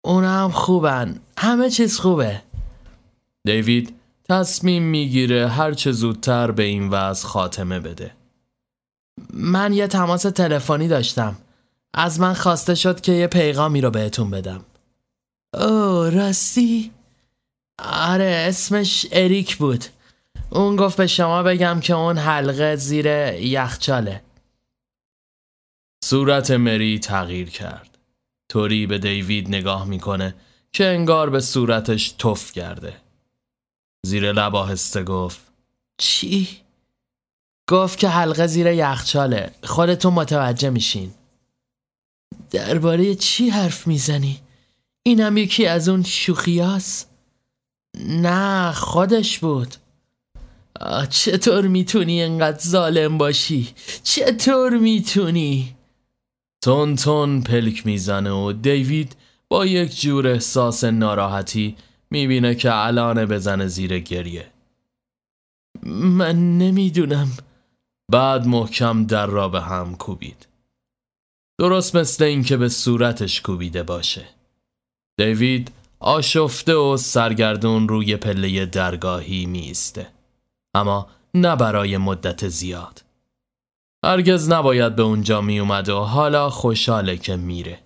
اونا 0.06 0.44
هم 0.44 0.52
خوبن 0.52 1.20
همه 1.38 1.70
چیز 1.70 2.00
خوبه 2.00 2.42
دیوید 3.46 3.96
تصمیم 4.30 4.84
می‌گیره 4.84 5.48
هرچه 5.48 5.92
زودتر 5.92 6.52
به 6.52 6.64
این 6.64 6.90
وضع 6.90 7.28
خاتمه 7.28 7.80
بده 7.80 8.12
من 9.34 9.74
یه 9.74 9.88
تماس 9.88 10.22
تلفنی 10.22 10.88
داشتم 10.88 11.36
از 11.94 12.20
من 12.20 12.34
خواسته 12.34 12.76
شد 12.76 13.02
که 13.02 13.12
یه 13.12 13.28
پیغامی 13.28 13.82
رو 13.82 13.92
بهتون 13.92 14.30
بدم. 14.30 14.66
اوه 15.54 16.10
راستی؟ 16.10 16.92
آره 17.84 18.46
اسمش 18.48 19.06
اریک 19.12 19.58
بود. 19.58 19.86
اون 20.50 20.76
گفت 20.76 20.98
به 20.98 21.08
شما 21.08 21.44
بگم 21.44 21.80
که 21.80 21.94
اون 21.94 22.18
حلقه 22.18 22.76
زیر 22.76 23.06
یخچاله 23.34 24.22
صورت 26.04 26.52
مری 26.52 27.00
تغییر 27.00 27.50
کرد. 27.50 27.98
توری 28.50 28.88
به 28.88 28.98
دیوید 28.98 29.48
نگاه 29.48 29.86
می‌کنه 29.86 30.36
که 30.74 30.86
انگار 30.86 31.30
به 31.30 31.40
صورتش 31.40 32.12
تف 32.12 32.52
کرده 32.52 32.98
زیر 34.06 34.32
لب 34.32 34.56
آهسته 34.56 35.04
گفت 35.04 35.40
چی؟ 35.98 36.48
گفت 37.70 38.00
که 38.00 38.10
حلقه 38.10 38.48
زیر 38.48 38.68
یخچاله 38.68 39.56
خودتون 39.64 40.14
متوجه 40.14 40.70
میشین. 40.70 41.14
درباره 42.52 43.16
چی 43.16 43.50
حرف 43.50 43.88
می‌زنی؟ 43.88 44.40
اینم 45.04 45.38
یکی 45.38 45.66
از 45.66 45.90
اون 45.90 46.04
شوخیاست؟ 46.04 47.10
نه 48.08 48.72
خودش 48.72 49.40
بود 49.40 49.76
چطور 51.10 51.68
می‌تونی 51.68 52.24
انقدر 52.24 52.60
ظالم 52.60 53.18
باشی؟ 53.18 53.70
چطور 54.04 54.78
می‌تونی؟ 54.78 55.76
تون 56.64 56.96
تون 56.96 57.42
پلک 57.42 57.86
می‌زنه 57.86 58.32
و 58.32 58.52
دیوید 58.52 59.16
با 59.50 59.66
یک 59.66 60.02
جور 60.02 60.28
احساس 60.28 60.84
ناراحتی 60.84 61.76
می‌بینه 62.12 62.56
که 62.56 62.76
الان 62.76 63.26
بزنه 63.26 63.68
زیر 63.68 64.00
گریه 64.00 64.48
من 65.84 66.58
نمی‌دونم 66.58 67.28
بعد 68.12 68.48
محکم 68.48 69.06
در 69.06 69.26
را 69.26 69.50
به 69.50 69.62
هم 69.62 69.96
کوبید 69.96 70.48
درست 71.62 71.96
مثل 71.96 72.24
اینکه 72.24 72.58
به 72.58 72.70
صورتش 72.70 73.42
کوبیده 73.42 73.84
باشه. 73.84 74.26
دیوید 75.18 75.72
آشفته 76.00 76.76
و 76.76 76.98
سرگردون 76.98 77.88
روی 77.88 78.16
پله 78.16 78.66
درگاهی 78.66 79.46
میسته 79.46 80.08
اما 80.76 81.08
نه 81.34 81.56
برای 81.56 81.98
مدت 81.98 82.48
زیاد. 82.48 83.04
هرگز 84.06 84.50
نباید 84.50 84.96
به 84.96 85.04
اونجا 85.04 85.42
می 85.42 85.60
اومد 85.60 85.90
و 85.90 86.00
حالا 86.00 86.50
خوشحاله 86.50 87.18
که 87.18 87.36
میره. 87.36 87.80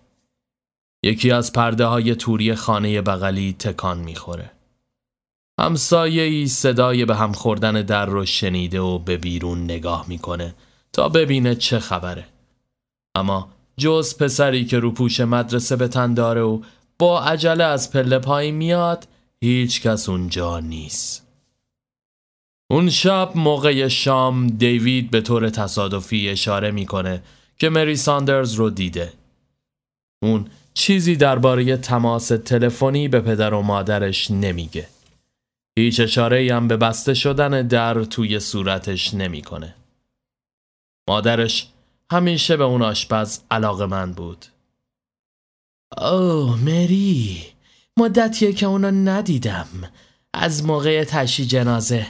یکی 1.03 1.31
از 1.31 1.53
پرده 1.53 1.85
های 1.85 2.15
توری 2.15 2.55
خانه 2.55 3.01
بغلی 3.01 3.55
تکان 3.59 3.97
می‌خوره. 3.97 4.51
همسایه 5.59 6.23
ای 6.23 6.47
صدای 6.47 7.05
به 7.05 7.15
هم 7.15 7.31
خوردن 7.33 7.81
در 7.81 8.05
رو 8.05 8.25
شنیده 8.25 8.79
و 8.79 8.99
به 8.99 9.17
بیرون 9.17 9.63
نگاه 9.63 10.05
می‌کنه 10.07 10.55
تا 10.93 11.09
ببینه 11.09 11.55
چه 11.55 11.79
خبره. 11.79 12.27
اما 13.15 13.54
جز 13.77 14.17
پسری 14.17 14.65
که 14.65 14.79
رو 14.79 14.91
پوش 14.91 15.19
مدرسه 15.19 15.75
به 15.75 15.87
تن 15.87 16.13
داره 16.13 16.41
و 16.41 16.61
با 16.99 17.23
عجله 17.23 17.63
از 17.63 17.91
پله 17.91 18.19
پای 18.19 18.51
میاد 18.51 19.07
هیچ 19.41 19.81
کس 19.81 20.09
اونجا 20.09 20.59
نیست. 20.59 21.27
اون 22.71 22.89
شب 22.89 23.31
موقع 23.35 23.87
شام 23.87 24.47
دیوید 24.47 25.11
به 25.11 25.21
طور 25.21 25.49
تصادفی 25.49 26.29
اشاره 26.29 26.71
می‌کنه 26.71 27.23
که 27.57 27.69
مری 27.69 27.95
ساندرز 27.95 28.53
رو 28.53 28.69
دیده. 28.69 29.13
اون 30.23 30.47
چیزی 30.73 31.15
درباره 31.15 31.77
تماس 31.77 32.27
تلفنی 32.27 33.07
به 33.07 33.19
پدر 33.19 33.53
و 33.53 33.61
مادرش 33.61 34.31
نمیگه. 34.31 34.87
هیچ 35.79 35.99
اشاره 35.99 36.55
هم 36.55 36.67
به 36.67 36.77
بسته 36.77 37.13
شدن 37.13 37.67
در 37.67 38.03
توی 38.03 38.39
صورتش 38.39 39.13
نمی‌کنه. 39.13 39.75
مادرش 41.09 41.67
همیشه 42.11 42.57
به 42.57 42.63
اون 42.63 42.81
آشپز 42.81 43.39
علاقه 43.51 43.85
من 43.85 44.13
بود 44.13 44.45
اوه 45.97 46.63
مری 46.63 47.43
مدتیه 47.97 48.53
که 48.53 48.65
اونو 48.65 48.91
ندیدم 48.91 49.67
از 50.33 50.65
موقع 50.65 51.03
تشی 51.03 51.45
جنازه 51.45 52.07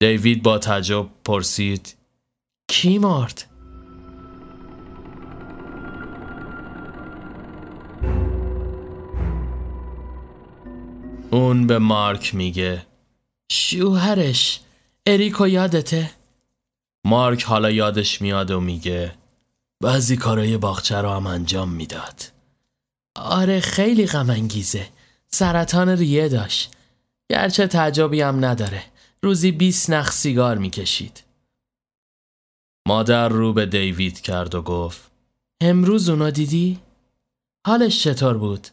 دیوید 0.00 0.42
با 0.42 0.58
تعجب 0.58 1.06
پرسید 1.24 1.96
کی 2.70 2.98
مرد؟ 2.98 3.44
اون 11.30 11.66
به 11.66 11.78
مارک 11.78 12.34
میگه 12.34 12.86
شوهرش 13.52 14.60
اریکو 15.06 15.48
یادته؟ 15.48 16.17
مارک 17.08 17.42
حالا 17.42 17.70
یادش 17.70 18.22
میاد 18.22 18.50
و 18.50 18.60
میگه 18.60 19.14
بعضی 19.82 20.16
کارای 20.16 20.56
باغچه 20.56 20.96
رو 20.96 21.10
هم 21.10 21.26
انجام 21.26 21.70
می‌داد. 21.70 22.22
آره 23.16 23.60
خیلی 23.60 24.06
غم 24.06 24.48
سرطان 25.28 25.88
ریه 25.88 26.28
داشت. 26.28 26.70
گرچه 27.30 27.66
تعجبی 27.66 28.20
هم 28.20 28.44
نداره. 28.44 28.84
روزی 29.22 29.52
20 29.52 29.90
نخ 29.90 30.12
سیگار 30.12 30.58
می‌کشید. 30.58 31.24
مادر 32.88 33.28
رو 33.28 33.52
به 33.52 33.66
دیوید 33.66 34.20
کرد 34.20 34.54
و 34.54 34.62
گفت 34.62 35.10
امروز 35.60 36.08
اونا 36.08 36.30
دیدی؟ 36.30 36.80
حالش 37.66 38.02
چطور 38.02 38.38
بود؟ 38.38 38.68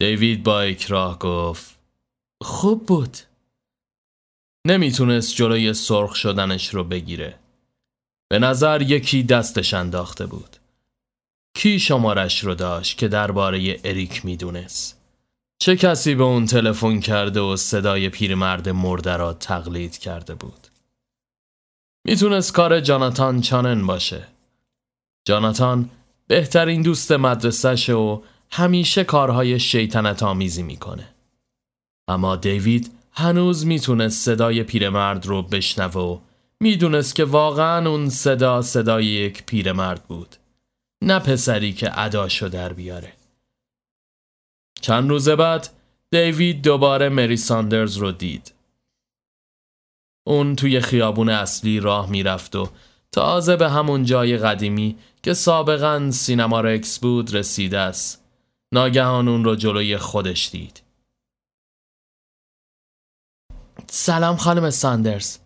دیوید 0.00 0.42
با 0.42 0.60
اکراه 0.60 1.18
گفت 1.18 1.74
خوب 2.42 2.86
بود. 2.86 3.16
نمی‌تونست 4.66 5.34
جلوی 5.34 5.74
سرخ 5.74 6.14
شدنش 6.14 6.74
رو 6.74 6.84
بگیره. 6.84 7.38
به 8.28 8.38
نظر 8.38 8.82
یکی 8.82 9.22
دستش 9.22 9.74
انداخته 9.74 10.26
بود. 10.26 10.56
کی 11.54 11.78
شمارش 11.78 12.44
رو 12.44 12.54
داشت 12.54 12.98
که 12.98 13.08
درباره 13.08 13.80
اریک 13.84 14.24
می‌دونست؟ 14.24 15.00
چه 15.58 15.76
کسی 15.76 16.14
به 16.14 16.24
اون 16.24 16.46
تلفن 16.46 17.00
کرده 17.00 17.40
و 17.40 17.56
صدای 17.56 18.08
پیرمرد 18.08 18.68
مرده 18.68 19.16
را 19.16 19.32
تقلید 19.32 19.98
کرده 19.98 20.34
بود؟ 20.34 20.68
می‌تونست 22.04 22.52
کار 22.52 22.80
جاناتان 22.80 23.40
چانن 23.40 23.86
باشه. 23.86 24.26
جاناتان 25.24 25.90
بهترین 26.26 26.82
دوست 26.82 27.12
مدرسهشه 27.12 27.92
و 27.94 28.22
همیشه 28.50 29.04
کارهای 29.04 29.60
شیطنت 29.60 30.22
آمیزی 30.22 30.62
می‌کنه. 30.62 31.08
اما 32.08 32.36
دیوید 32.36 32.95
هنوز 33.18 33.66
می‌تونست 33.66 34.24
صدای 34.24 34.62
پیرمرد 34.62 35.26
رو 35.26 35.42
بشنوه 35.42 36.00
و 36.00 36.18
می‌دونست 36.60 37.14
که 37.14 37.24
واقعا 37.24 37.88
اون 37.90 38.08
صدا 38.08 38.62
صدای 38.62 39.04
یک 39.04 39.46
پیرمرد 39.46 40.04
بود 40.04 40.36
نه 41.02 41.18
پسری 41.18 41.72
که 41.72 41.88
عداشو 41.88 42.48
در 42.48 42.72
بیاره. 42.72 43.12
چند 44.80 45.10
روز 45.10 45.28
بعد 45.28 45.68
دیوید 46.10 46.62
دوباره 46.62 47.08
مری 47.08 47.36
ساندرز 47.36 47.96
رو 47.96 48.12
دید. 48.12 48.52
اون 50.26 50.56
توی 50.56 50.80
خیابون 50.80 51.28
اصلی 51.28 51.80
راه 51.80 52.10
می‌رفت 52.10 52.56
و 52.56 52.68
تازه 53.12 53.56
به 53.56 53.70
همون 53.70 54.04
جای 54.04 54.36
قدیمی 54.36 54.96
که 55.22 55.34
سابقا 55.34 56.10
سینما 56.10 56.60
رکس 56.60 56.98
بود 56.98 57.34
رسیده 57.34 57.78
است. 57.78 58.24
ناگهان 58.72 59.28
اون 59.28 59.44
رو 59.44 59.56
جلوی 59.56 59.96
خودش 59.96 60.50
دید. 60.50 60.85
سلام 63.90 64.36
خانم 64.36 64.70
ساندرز. 64.70 65.38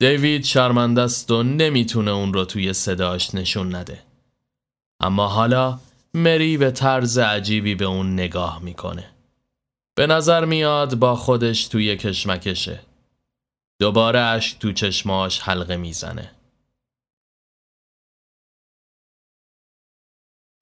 دیوید 0.00 0.44
شرمنده 0.44 1.00
است 1.00 1.30
و 1.30 1.42
نمی‌تونه 1.42 2.10
اون 2.10 2.32
رو 2.32 2.44
توی 2.44 2.72
صداش 2.72 3.34
نشون 3.34 3.74
نده. 3.74 4.02
اما 5.00 5.28
حالا 5.28 5.80
مری 6.14 6.56
به 6.56 6.70
طرز 6.70 7.18
عجیبی 7.18 7.74
به 7.74 7.84
اون 7.84 8.12
نگاه 8.14 8.62
می‌کنه. 8.62 9.10
به 9.94 10.06
نظر 10.06 10.44
میاد 10.44 10.94
با 10.94 11.16
خودش 11.16 11.68
توی 11.68 11.96
کشمکشه. 11.96 12.80
دوباره 13.80 14.20
اشک 14.20 14.58
تو 14.58 14.72
چشماش 14.72 15.40
حلقه 15.40 15.76
می‌زنه. 15.76 16.34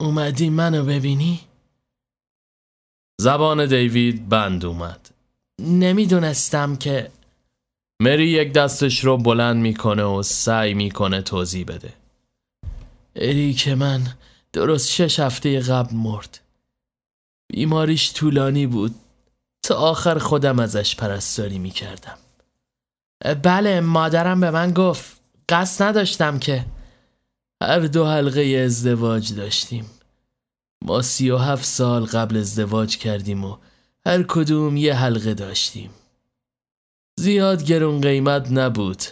اومدی 0.01 0.51
منو 0.51 0.85
ببینی؟ 0.85 1.41
زبان 3.21 3.67
دیوید 3.67 4.29
بند 4.29 4.65
اومد. 4.65 5.00
نمی‌دونستم 5.61 6.77
که 6.77 7.11
مری 8.03 8.29
یک 8.29 8.53
دستش 8.53 9.05
رو 9.05 9.17
بلند 9.17 9.57
می‌کنه 9.57 10.03
و 10.03 10.23
سعی 10.23 10.75
می‌کنه 10.75 11.23
توضیح 11.23 11.65
بده. 11.65 11.93
اریک 13.17 13.69
من 13.69 14.15
درست 14.53 14.91
شش 14.91 15.21
هفته 15.21 15.61
قبل 15.61 15.97
مرد. 15.97 16.41
بیماریش 17.53 18.13
طولانی 18.13 18.67
بود. 18.67 18.95
تا 19.63 19.75
آخر 19.75 20.19
خودم 20.19 20.59
ازش 20.59 20.97
پرستاری 20.97 21.59
می‌کردم. 21.59 22.19
بله 23.43 23.81
مادرم 23.81 24.41
به 24.41 24.51
من 24.51 24.73
گفت 24.73 25.21
قصد 25.49 25.85
نداشتم 25.85 26.39
که 26.39 26.67
هر 27.63 27.81
دو 27.81 28.07
حلقه 28.07 28.63
ازدواج 28.65 29.35
داشتیم. 29.35 29.91
ما 30.85 31.03
سی 31.03 31.31
و 31.31 31.37
هفت 31.37 31.65
سال 31.65 32.05
قبل 32.05 32.37
ازدواج 32.37 32.97
کردیم 32.97 33.45
و 33.45 33.57
هر 34.07 34.23
کدوم 34.23 34.77
یه 34.77 34.95
حلقه 34.95 35.35
داشتیم. 35.35 35.91
زیاد 37.19 37.65
گرون 37.65 38.01
قیمت 38.01 38.53
نبود. 38.53 39.03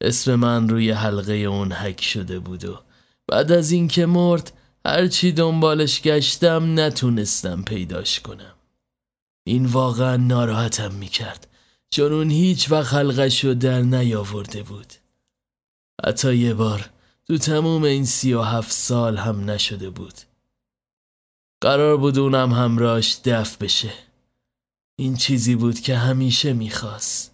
اسم 0.00 0.34
من 0.34 0.68
روی 0.68 0.90
حلقه 0.90 1.32
اون 1.32 1.72
حک 1.72 2.02
شده 2.02 2.38
بود 2.38 2.64
و 2.64 2.80
بعد 3.28 3.52
از 3.52 3.70
اینکه 3.70 4.06
مرد 4.06 4.52
هرچی 4.86 5.32
دنبالش 5.32 6.02
گشتم 6.02 6.80
نتونستم 6.80 7.62
پیداش 7.62 8.20
کنم. 8.20 8.54
این 9.46 9.66
واقعا 9.66 10.16
ناراحتم 10.16 10.94
می‌کرد 10.94 11.46
چون 11.90 12.12
اون 12.12 12.30
هیچ 12.30 12.70
وقت 12.70 12.94
حلقش 12.94 13.44
رو 13.44 13.54
در 13.54 13.80
نیاورده 13.80 14.62
بود. 14.62 14.92
حتی 16.06 16.36
یه 16.36 16.54
بار 16.54 16.90
تو 17.26 17.38
تموم 17.38 17.82
این 17.82 18.04
سی 18.04 18.32
و 18.32 18.42
هفت 18.42 18.72
سال 18.72 19.16
هم 19.16 19.50
نشده 19.50 19.90
بود. 19.90 20.14
قرار 21.64 21.96
بود 21.96 22.18
اونم 22.18 22.52
همراش 22.52 23.20
دف 23.24 23.56
بشه. 23.56 23.92
این 24.98 25.16
چیزی 25.16 25.54
بود 25.54 25.80
که 25.80 25.96
همیشه 25.96 26.52
می‌خواست. 26.52 27.32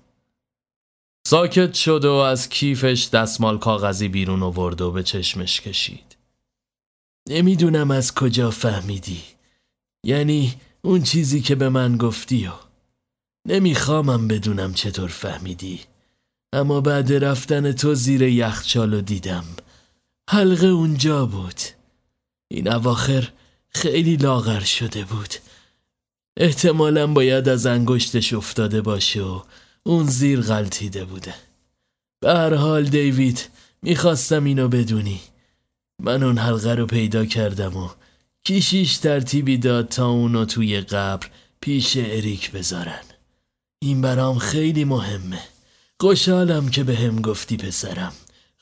ساکت 1.26 1.74
شد 1.74 2.04
و 2.04 2.12
از 2.12 2.48
کیفش 2.48 3.08
دستمال 3.12 3.58
کاغذی 3.58 4.08
بیرون 4.08 4.42
آورد 4.42 4.80
و 4.80 4.90
به 4.90 5.02
چشمش 5.02 5.60
کشید. 5.60 6.16
نمی‌دونم 7.28 7.90
از 7.90 8.14
کجا 8.14 8.50
فهمیدی. 8.50 9.22
یعنی 10.04 10.54
اون 10.82 11.02
چیزی 11.02 11.40
که 11.40 11.54
به 11.54 11.68
من 11.68 11.96
گفتی 11.96 12.46
و 12.46 12.52
نمیخوامم 13.48 14.28
بدونم 14.28 14.74
چطور 14.74 15.08
فهمیدی. 15.08 15.80
اما 16.52 16.80
بعد 16.80 17.12
رفتن 17.12 17.72
تو 17.72 17.94
زیر 17.94 18.22
یخچالو 18.22 19.00
دیدم. 19.00 19.44
حلقه 20.30 20.66
اونجا 20.66 21.26
بود. 21.26 21.60
این 22.50 22.72
اواخر 22.72 23.32
خیلی 23.70 24.16
لاغر 24.16 24.60
شده 24.60 25.04
بود. 25.04 25.34
احتمالا 26.36 27.06
باید 27.06 27.48
از 27.48 27.66
انگشتش 27.66 28.32
افتاده 28.32 28.80
باشه 28.80 29.22
و 29.22 29.42
اون 29.82 30.06
زیر 30.06 30.40
غلطیده 30.40 31.04
بوده. 31.04 31.34
به 32.20 32.32
هر 32.32 32.54
حال 32.54 32.84
دیوید 32.84 33.48
می‌خواستم 33.82 34.44
اینو 34.44 34.68
بدونی. 34.68 35.20
من 36.02 36.22
اون 36.22 36.38
حلقه 36.38 36.74
رو 36.74 36.86
پیدا 36.86 37.26
کردم 37.26 37.76
و 37.76 37.88
کیشیش 38.44 38.96
ترتیبی 38.96 39.58
داد 39.58 39.88
تا 39.88 40.08
اونو 40.08 40.44
توی 40.44 40.80
قبر 40.80 41.26
پیش 41.60 41.96
اریک 41.96 42.50
بذارن. 42.50 43.04
این 43.82 44.00
برام 44.00 44.38
خیلی 44.38 44.84
مهمه. 44.84 45.40
خوشحالم 46.00 46.68
که 46.68 46.84
به 46.84 46.96
هم 46.96 47.20
گفتی 47.20 47.56
پسرم. 47.56 48.12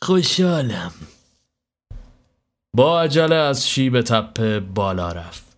خوشحالم. 0.02 0.92
با 2.76 3.00
عجله 3.00 3.34
از 3.34 3.68
شیب 3.68 4.00
تپه 4.00 4.60
بالا 4.60 5.12
رفت. 5.12 5.56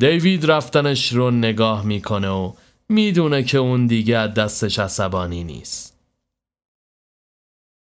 دیوید 0.00 0.50
رفتنش 0.50 1.12
رو 1.12 1.30
نگاه 1.30 1.84
می‌کنه 1.84 2.28
و 2.28 2.52
می‌دونه 2.88 3.42
که 3.42 3.58
اون 3.58 3.86
دیگه 3.86 4.16
از 4.16 4.34
دستش 4.34 4.78
عصبانی 4.78 5.44
نیست. 5.44 5.98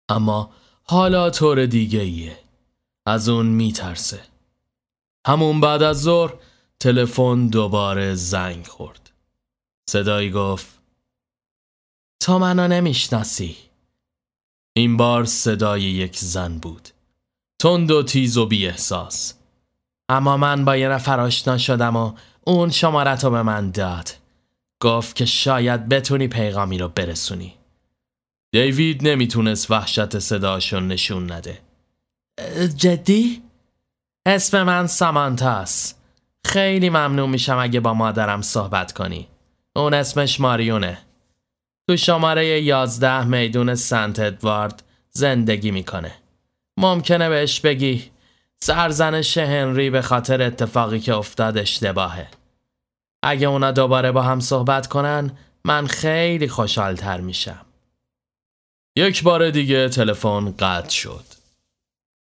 اما 0.08 0.52
حالا 0.84 1.30
طور 1.30 1.66
دیگه 1.66 2.00
ایه 2.00 2.38
از 3.06 3.28
اون 3.28 3.46
میترسه. 3.46 4.24
همون 5.26 5.60
بعد 5.60 5.82
از 5.82 6.02
ظهر 6.02 6.34
تلفن 6.80 7.46
دوباره 7.46 8.14
زنگ 8.14 8.66
خورد. 8.66 9.10
صدایی 9.90 10.30
گفت 10.30 10.80
تو 12.22 12.38
منو 12.38 12.68
نمی‌شناسی. 12.68 13.56
این 14.76 14.96
بار 14.96 15.24
صدای 15.24 15.82
یک 15.82 16.18
زن 16.18 16.58
بود. 16.58 16.88
تند 17.62 17.90
و 17.90 18.02
تیز 18.02 18.36
و 18.36 18.46
بی 18.46 18.66
احساس 18.66 19.34
اما 20.08 20.36
من 20.36 20.64
با 20.64 20.76
یه 20.76 20.88
نفر 20.88 21.20
آشنا 21.20 21.58
شدم 21.58 21.96
و 21.96 22.12
اون 22.44 22.70
شمارت 22.70 23.24
رو 23.24 23.30
به 23.30 23.42
من 23.42 23.70
داد. 23.70 24.08
گفت 24.80 25.16
که 25.16 25.24
شاید 25.24 25.88
بتونی 25.88 26.28
پیغامی 26.28 26.78
رو 26.78 26.88
برسونی. 26.88 27.54
دیوید 28.52 29.08
نمی‌تونست 29.08 29.70
وحشت 29.70 30.18
صداشو 30.18 30.80
نشون 30.80 31.32
نده. 31.32 31.58
جدی؟ 32.76 33.42
اسم 34.26 34.62
من 34.62 34.86
سامانتاست 34.86 36.02
خیلی 36.46 36.90
ممنون 36.90 37.30
میشم 37.30 37.58
اگه 37.58 37.80
با 37.80 37.94
مادرم 37.94 38.42
صحبت 38.42 38.92
کنی. 38.92 39.28
اون 39.76 39.94
اسمش 39.94 40.40
ماریونه. 40.40 40.98
تو 41.88 41.96
شماره 41.96 42.62
یازده 42.62 43.24
میدون 43.24 43.74
سنت 43.74 44.18
ادوارد 44.18 44.82
زندگی 45.10 45.70
می‌کنه. 45.70 46.21
ممکنه 46.76 47.28
بهش 47.28 47.60
بگی 47.60 48.10
سرزنش 48.62 49.38
هنری 49.38 49.90
به 49.90 50.02
خاطر 50.02 50.42
اتفاقی 50.42 51.00
که 51.00 51.14
افتاد 51.14 51.58
اشتباهه 51.58 52.28
اگه 53.22 53.48
اونا 53.48 53.72
دوباره 53.72 54.12
با 54.12 54.22
هم 54.22 54.40
صحبت 54.40 54.86
کنن 54.86 55.38
من 55.64 55.86
خیلی 55.86 56.48
خوشحالتر 56.48 57.20
میشم 57.20 57.66
یک 58.96 59.22
بار 59.22 59.50
دیگه 59.50 59.88
تلفن 59.88 60.54
قطع 60.58 60.90
شد 60.90 61.24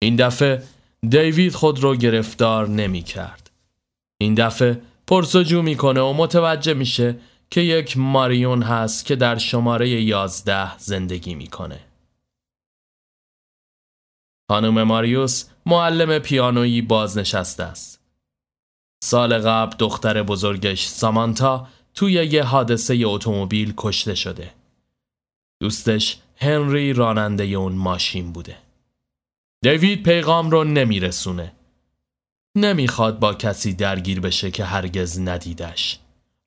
این 0.03 0.17
دفعه 0.17 0.63
دیوید 1.09 1.55
خود 1.55 1.81
رو 1.81 1.97
گرفتار 1.97 2.69
نمی 2.69 3.03
کرد. 3.03 3.51
این 4.21 4.35
دفعه 4.35 4.81
پرسجو 5.07 5.63
می‌کنه 5.63 6.01
و 6.01 6.13
متوجه 6.13 6.75
میشه 6.75 7.17
که 7.51 7.61
یک 7.61 7.99
ماریون 7.99 8.63
هست 8.63 9.05
که 9.05 9.17
در 9.17 9.39
شماره 9.39 9.89
یازده 9.89 10.79
زندگی 10.79 11.35
می‌کنه. 11.35 11.81
خانم 14.51 14.83
ماریوس 14.83 15.45
معلم 15.67 16.19
پیانویی 16.19 16.83
بازنشسته 16.83 17.63
است. 17.63 18.01
سال 19.05 19.39
قبل 19.39 19.77
دختر 19.79 20.23
بزرگش 20.23 20.87
سامانتا 20.87 21.69
توی 21.95 22.13
یه 22.13 22.43
حادثه 22.43 23.03
اتومبیل 23.05 23.75
کشته 23.77 24.15
شده. 24.15 24.51
دوستش 25.61 26.19
هنری 26.37 26.93
راننده 26.93 27.45
اون 27.45 27.73
ماشین 27.73 28.33
بوده. 28.33 28.57
دیوید 29.63 30.03
پیغام 30.03 30.51
رو 30.51 30.65
نمیرسونه. 30.65 31.53
نمی‌خواد 32.57 33.19
با 33.19 33.35
کسی 33.35 33.73
درگیر 33.73 34.21
بشه 34.21 34.51
که 34.51 34.65
هرگز 34.65 35.21
ندیدش. 35.21 35.99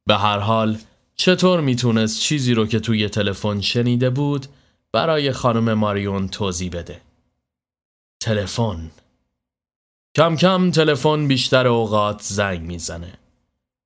به 0.08 0.18
هر 0.18 0.40
حال 0.40 0.78
چطور 1.16 1.62
می‌تونست 1.62 2.20
چیزی 2.22 2.54
رو 2.54 2.66
که 2.66 2.80
توی 2.80 3.10
تلفن 3.10 3.62
شنیده 3.62 4.10
بود 4.10 4.48
برای 4.92 5.32
خانم 5.32 5.74
ماریون 5.74 6.28
توضیح 6.28 6.70
بده؟ 6.72 7.02
تلفن. 8.22 8.92
کم 10.18 10.36
کم 10.36 10.72
تلفن 10.72 11.28
بیشتر 11.28 11.68
اوقات 11.68 12.22
زنگ 12.22 12.62
می‌زنه 12.62 13.18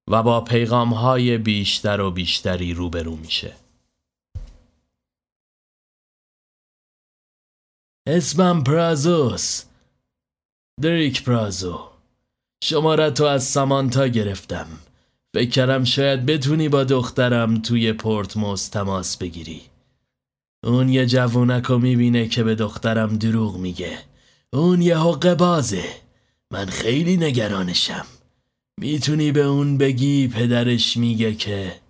و 0.10 0.24
با 0.24 0.41
پیغام 0.41 0.93
های 0.93 1.38
بیشتر 1.38 2.02
و 2.02 2.12
بیشتری 2.12 2.74
روبرو 2.74 3.15
میشه. 3.15 3.56
اسمم 8.08 8.63
پرازوس. 8.63 9.63
دریک 10.82 11.24
پرازو. 11.24 11.89
شماره 12.63 13.12
تو 13.12 13.24
از 13.24 13.43
سامانتا 13.43 14.08
گرفتم. 14.08 14.67
فکر 15.36 15.50
کردم 15.50 15.84
شاید 15.84 16.26
بتونی 16.26 16.69
با 16.69 16.84
دخترم 16.84 17.62
توی 17.62 17.93
پورتموس 17.93 18.67
تماس 18.67 19.17
بگیری. 19.17 19.62
اون 20.63 20.89
یه 20.89 21.06
جوونک 21.06 21.65
رو 21.65 21.80
می‌بینه 21.80 22.28
که 22.28 22.43
به 22.43 22.56
دخترم 22.56 23.17
دروغ 23.17 23.58
میگه. 23.58 24.14
اون 24.56 24.82
یه 24.82 24.98
حقه 24.98 25.36
بازه 25.36 25.84
من 26.52 26.65
خیلی 26.65 27.18
نگرانشم 27.18 28.06
می‌تونی 28.78 29.32
به 29.32 29.41
اون 29.41 29.78
بگی 29.78 30.28
پدرش 30.28 30.98
میگه 30.98 31.36
که 31.36 31.82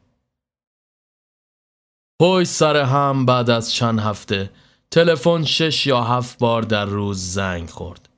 پای 2.20 2.46
سر 2.46 2.78
هم 2.78 3.26
بعد 3.26 3.50
از 3.50 3.74
چند 3.74 4.00
هفته 4.00 4.50
تلفن 4.92 5.44
شش 5.44 5.88
یا 5.88 6.04
هفت 6.04 6.40
بار 6.40 6.62
در 6.62 6.86
روز 6.86 7.20
زنگ 7.20 7.70
خورد. 7.70 8.10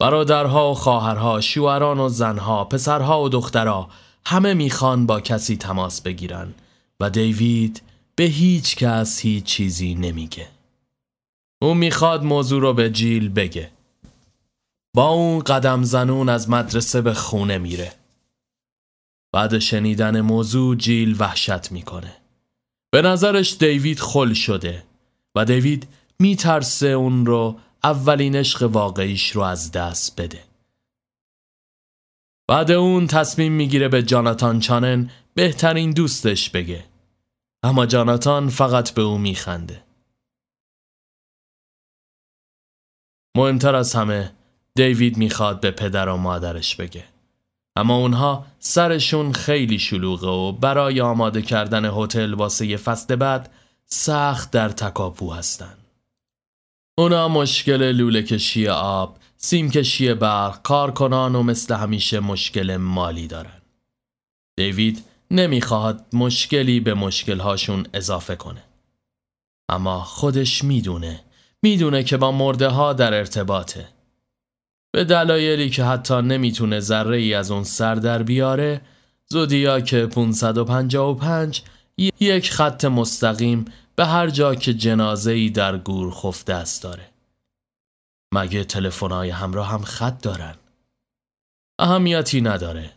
برادرها 0.00 0.70
و 0.70 0.74
خواهرها، 0.74 1.40
شوهران 1.40 2.00
و 2.00 2.08
زنها، 2.08 2.64
پسرها 2.64 3.22
و 3.22 3.28
دخترها 3.28 3.90
همه 4.26 4.54
می‌خوان 4.54 5.06
با 5.06 5.20
کسی 5.20 5.56
تماس 5.56 6.00
بگیرن 6.00 6.54
و 7.00 7.10
دیوید 7.10 7.82
به 8.16 8.24
هیچ 8.24 8.76
کس 8.76 9.20
هیچ 9.20 9.44
چیزی 9.44 9.94
نمیگه. 9.94 10.57
او 11.62 11.74
می‌خواد 11.74 12.24
موضوع 12.24 12.60
رو 12.60 12.74
به 12.74 12.90
جیل 12.90 13.28
بگه. 13.28 13.70
با 14.94 15.08
اون 15.08 15.38
قدم 15.38 15.82
زنون 15.82 16.28
از 16.28 16.50
مدرسه 16.50 17.00
به 17.00 17.14
خونه 17.14 17.58
میره. 17.58 17.92
بعد 19.32 19.58
شنیدن 19.58 20.20
موضوع 20.20 20.76
جیل 20.76 21.16
وحشت 21.18 21.72
می‌کنه. 21.72 22.16
به 22.90 23.02
نظرش 23.02 23.56
دیوید 23.58 24.00
خل 24.00 24.32
شده 24.32 24.84
و 25.34 25.44
دیوید 25.44 25.88
میترسه 26.18 26.86
اون 26.86 27.26
رو 27.26 27.58
اولین 27.84 28.36
عشق 28.36 28.62
واقعیش 28.62 29.30
رو 29.30 29.42
از 29.42 29.72
دست 29.72 30.20
بده. 30.20 30.44
بعد 32.48 32.70
اون 32.70 33.06
تصمیم 33.06 33.52
می‌گیره 33.52 33.88
به 33.88 34.02
جاناتان 34.02 34.60
چانن 34.60 35.10
بهترین 35.34 35.90
دوستش 35.90 36.50
بگه. 36.50 36.84
اما 37.62 37.86
جاناتان 37.86 38.48
فقط 38.48 38.90
به 38.90 39.02
او 39.02 39.18
میخنده. 39.18 39.87
مهمتر 43.38 43.74
از 43.74 43.94
همه 43.94 44.32
دیوید 44.74 45.16
می‌خواد 45.16 45.60
به 45.60 45.70
پدر 45.70 46.08
و 46.08 46.16
مادرش 46.16 46.76
بگه. 46.76 47.04
اما 47.76 47.96
اونها 47.96 48.46
سرشون 48.58 49.32
خیلی 49.32 49.78
شلوغه 49.78 50.28
و 50.28 50.52
برای 50.52 51.00
آماده 51.00 51.42
کردن 51.42 51.84
هتل 51.84 52.34
واسه 52.34 52.76
فصل 52.76 53.16
بعد 53.16 53.50
سخت 53.86 54.50
در 54.50 54.68
تکاپو 54.68 55.32
هستن. 55.32 55.74
اونا 56.98 57.28
مشکل 57.28 57.92
لوله 57.92 58.22
کشی 58.22 58.68
آب، 58.68 59.16
سیم 59.36 59.70
کشی 59.70 60.14
برق، 60.14 60.62
کارکنان 60.62 61.34
و 61.34 61.42
مثل 61.42 61.74
همیشه 61.74 62.20
مشکل 62.20 62.76
مالی 62.76 63.26
دارن. 63.26 63.62
دیوید 64.56 65.04
نمی‌خواهد 65.30 66.06
مشکلی 66.12 66.80
به 66.80 66.94
مشکلهاشون 66.94 67.86
اضافه 67.94 68.36
کنه. 68.36 68.62
اما 69.68 70.00
خودش 70.00 70.64
می‌دونه 70.64 71.20
می‌دونه 71.62 72.02
که 72.02 72.16
با 72.16 72.32
مرده 72.32 72.68
ها 72.68 72.92
در 72.92 73.14
ارتباطه. 73.14 73.88
به 74.92 75.04
دلایلی 75.04 75.70
که 75.70 75.84
حتی 75.84 76.14
نمی‌تونه 76.14 76.80
ذره 76.80 77.16
ای 77.16 77.34
از 77.34 77.50
اون 77.50 77.64
سر 77.64 77.94
در 77.94 78.22
بیاره 78.22 78.80
زودیاک 79.26 79.94
555 79.94 81.62
یک 82.20 82.50
خط 82.50 82.84
مستقیم 82.84 83.64
به 83.96 84.06
هر 84.06 84.30
جا 84.30 84.54
که 84.54 84.74
جنازه 84.74 85.32
ای 85.32 85.50
در 85.50 85.78
گور 85.78 86.10
خفته 86.10 86.54
است 86.54 86.82
داره. 86.82 87.08
مگه 88.34 88.64
تلفن‌های 88.64 89.30
همراه 89.30 89.68
هم 89.68 89.82
خط 89.82 90.22
دارن؟ 90.22 90.54
اهمیتی 91.78 92.40
نداره. 92.40 92.90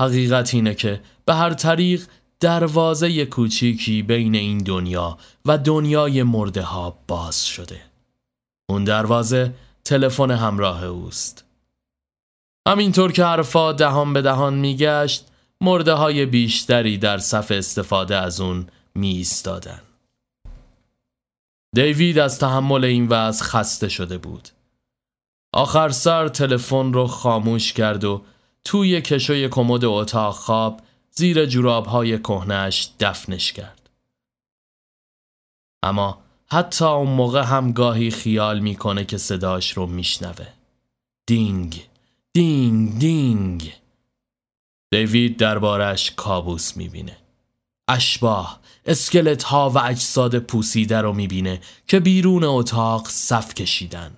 حقیقت 0.00 0.54
اینه 0.54 0.74
که 0.74 1.00
به 1.24 1.34
هر 1.34 1.54
طریق 1.54 2.06
دروازه 2.40 3.26
کوچیکی 3.26 4.02
بین 4.02 4.34
این 4.34 4.58
دنیا 4.58 5.18
و 5.44 5.58
دنیای 5.58 6.22
مرده 6.22 6.62
ها 6.62 6.98
باز 7.08 7.46
شده. 7.46 7.93
اون 8.66 8.84
دروازه 8.84 9.54
تلفن 9.84 10.30
همراه 10.30 10.84
اوست. 10.84 11.44
همینطور 12.68 13.12
که 13.12 13.24
حرفا 13.24 13.72
دهان 13.72 14.12
به 14.12 14.22
دهان 14.22 14.54
میگشت 14.54 15.26
مرده 15.60 15.92
های 15.92 16.26
بیشتری 16.26 16.98
در 16.98 17.18
صف 17.18 17.50
استفاده 17.50 18.16
از 18.16 18.40
اون 18.40 18.66
می 18.94 19.08
ایستادن. 19.08 19.80
دیوید 21.74 22.18
از 22.18 22.38
تحمل 22.38 22.84
این 22.84 23.08
وضع 23.08 23.44
خسته 23.44 23.88
شده 23.88 24.18
بود. 24.18 24.48
آخر 25.52 25.88
سر 25.88 26.28
تلفن 26.28 26.92
رو 26.92 27.06
خاموش 27.06 27.72
کرد 27.72 28.04
و 28.04 28.22
توی 28.64 29.00
کشوی 29.00 29.48
کمد 29.48 29.84
اتاق 29.84 30.34
خواب 30.34 30.80
زیر 31.10 31.46
جوراب 31.46 31.86
های 31.86 32.18
کهنش 32.18 32.90
دفنش 33.00 33.52
کرد. 33.52 33.90
اما 35.82 36.23
حتی 36.54 36.84
اون 36.84 37.10
موقع 37.10 37.42
هم 37.42 37.72
گاهی 37.72 38.10
خیال 38.10 38.60
می‌کنه 38.60 39.04
که 39.04 39.18
صداش 39.18 39.72
رو 39.72 39.86
میشنوه. 39.86 40.46
دینگ، 41.26 41.88
دینگ، 42.32 42.98
دینگ. 42.98 43.72
دیوید 44.90 45.36
دربارش 45.36 46.10
کابوس 46.10 46.76
می‌بینه. 46.76 47.16
اشباه، 47.88 48.60
اسکلت 48.86 49.42
ها 49.42 49.70
و 49.70 49.78
اجساد 49.78 50.38
پوسیده 50.38 51.00
رو 51.00 51.12
می‌بینه 51.12 51.60
که 51.86 52.00
بیرون 52.00 52.44
اتاق 52.44 53.08
صف 53.08 53.54
کشیدن. 53.54 54.16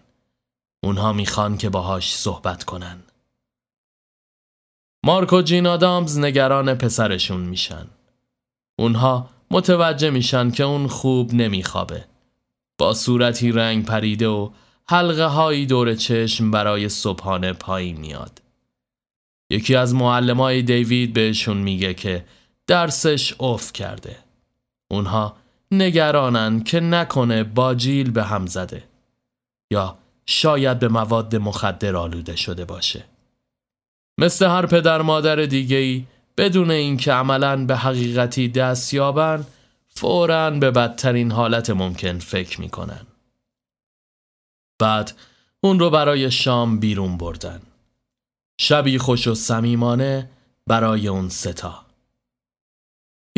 اونها 0.85 1.13
می‌خوان 1.13 1.59
که 1.59 1.69
باهاش 1.69 2.17
صحبت 2.17 2.65
کنن. 2.65 3.03
مارک 5.07 5.33
و 5.33 5.43
جین 5.43 5.67
آدامز 5.67 6.19
نگران 6.19 6.75
پسرشون 6.75 7.41
میشن. 7.41 7.87
اونها 8.79 9.31
متوجه 9.51 10.11
میشن 10.11 10.51
که 10.51 10.65
اون 10.65 10.87
خوب 10.87 11.35
نمیخوابه. 11.35 12.05
با 12.79 12.95
صورتی 12.95 13.53
رنگ 13.53 13.85
پریده 13.85 14.29
و 14.29 14.51
حلقه 14.89 15.25
هایی 15.25 15.67
دور 15.67 15.95
چشم 15.95 16.51
برای 16.51 16.89
صبحانه 16.89 17.53
پایین 17.53 17.97
میاد. 17.97 18.43
یکی 19.51 19.75
از 19.75 19.95
معلمای 19.95 20.63
دیوید 20.63 21.13
بهشون 21.13 21.57
میگه 21.57 21.95
که 21.95 22.25
درسش 22.67 23.35
اوف 23.39 23.73
کرده. 23.73 24.17
اونها 24.91 25.37
نگرانن 25.71 26.63
که 26.65 26.81
نکنه 26.81 27.45
با 27.45 27.75
جیل 27.75 28.11
به 28.11 28.25
هم 28.25 28.47
زده 28.47 28.85
یا 29.71 29.99
شاید 30.27 30.79
به 30.79 30.89
مواد 30.89 31.37
مخدر 31.37 31.97
آلوده 31.97 32.37
شده 32.37 32.65
باشه. 32.65 33.05
مثل 34.19 34.47
هر 34.47 34.67
پدر 34.67 35.03
مادر 35.03 35.37
دیگه 35.37 36.07
بدون 36.37 36.71
اینکه 36.71 37.13
عملا 37.13 37.65
به 37.65 37.77
حقیقتی 37.77 38.49
دست 38.49 38.95
یابن 38.95 39.47
فوراً 39.97 40.51
به 40.51 40.71
بدترین 40.71 41.33
حالت 41.33 41.71
ممکن 41.71 42.19
فکر 42.19 42.61
می‌کنن. 42.61 43.07
بعد 44.79 45.13
اون 45.61 45.79
رو 45.79 45.91
برای 45.91 46.31
شام 46.31 46.81
بیرون 46.81 47.17
بردن. 47.17 47.63
شبی 48.61 48.99
خوش 48.99 49.27
و 49.27 49.35
صمیمانه 49.35 50.31
برای 50.67 51.09
اون 51.09 51.29
ستا. 51.29 51.87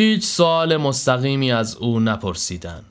هیچ 0.01 0.25
سوال 0.25 0.77
مستقیمی 0.77 1.53
از 1.53 1.77
او 1.77 2.01
نپرسیدن. 2.01 2.85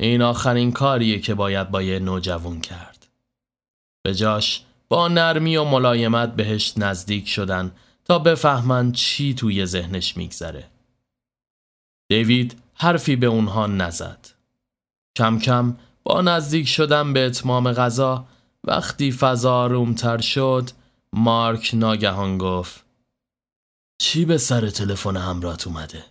این 0.00 0.22
آخرین 0.22 0.72
کاریه 0.72 1.18
که 1.18 1.34
باید 1.34 1.70
با 1.70 1.82
یه 1.82 1.98
نوجوون 1.98 2.60
کرد. 2.60 3.06
به 4.02 4.14
جاش 4.14 4.62
با 4.88 5.08
نرمی 5.08 5.56
و 5.56 5.64
ملایمت 5.64 6.36
بهش 6.36 6.72
نزدیک 6.76 7.28
شدن 7.28 7.72
تا 8.04 8.18
بفهمن 8.18 8.92
چی 8.92 9.34
توی 9.34 9.66
ذهنش 9.66 10.16
میگذره. 10.16 10.68
دیوید 12.08 12.61
حرفی 12.82 13.16
به 13.16 13.26
اونها 13.26 13.66
نزد. 13.66 14.28
کم 15.16 15.38
کم 15.38 15.76
با 16.02 16.20
نزدیک 16.20 16.68
شدن 16.68 17.12
به 17.12 17.26
اتمام 17.26 17.72
غذا 17.72 18.26
وقتی 18.64 19.12
فضا 19.12 19.66
رومتر 19.66 20.20
شد 20.20 20.70
مارک 21.12 21.70
ناگهان 21.74 22.38
گفت 22.38 22.84
چی 23.98 24.24
به 24.24 24.38
سر 24.38 24.70
تلفن 24.70 25.16
همراهت 25.16 25.66
اومده؟ 25.66 26.04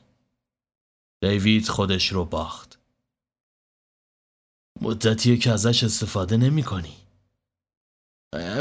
دیوید 1.22 1.68
خودش 1.68 2.12
رو 2.12 2.26
باخت. 2.26 2.80
مدتیه 4.82 5.38
که 5.38 5.52
ازش 5.52 5.84
استفاده 5.84 6.38
نمی 6.38 6.64
کنی. 6.64 6.98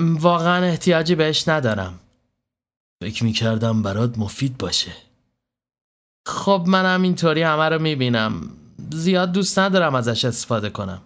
واقعا 0.01 0.65
احتیاجی 0.65 1.15
بهش 1.15 1.49
ندارم. 1.49 2.01
فکر 3.03 3.25
می 3.25 3.33
کردم 3.33 3.83
برات 3.83 4.19
مفید 4.19 4.59
باشه. 4.59 5.10
خب 6.31 6.65
منم 6.67 7.03
اینطوری 7.03 7.43
همه 7.43 7.69
رو 7.69 7.83
می 7.83 7.97
بینم. 7.97 8.57
زیاد 8.93 9.33
دوست 9.33 9.59
ندارم 9.59 9.95
ازش 9.95 10.25
استفاده 10.25 10.71
کنم. 10.71 11.03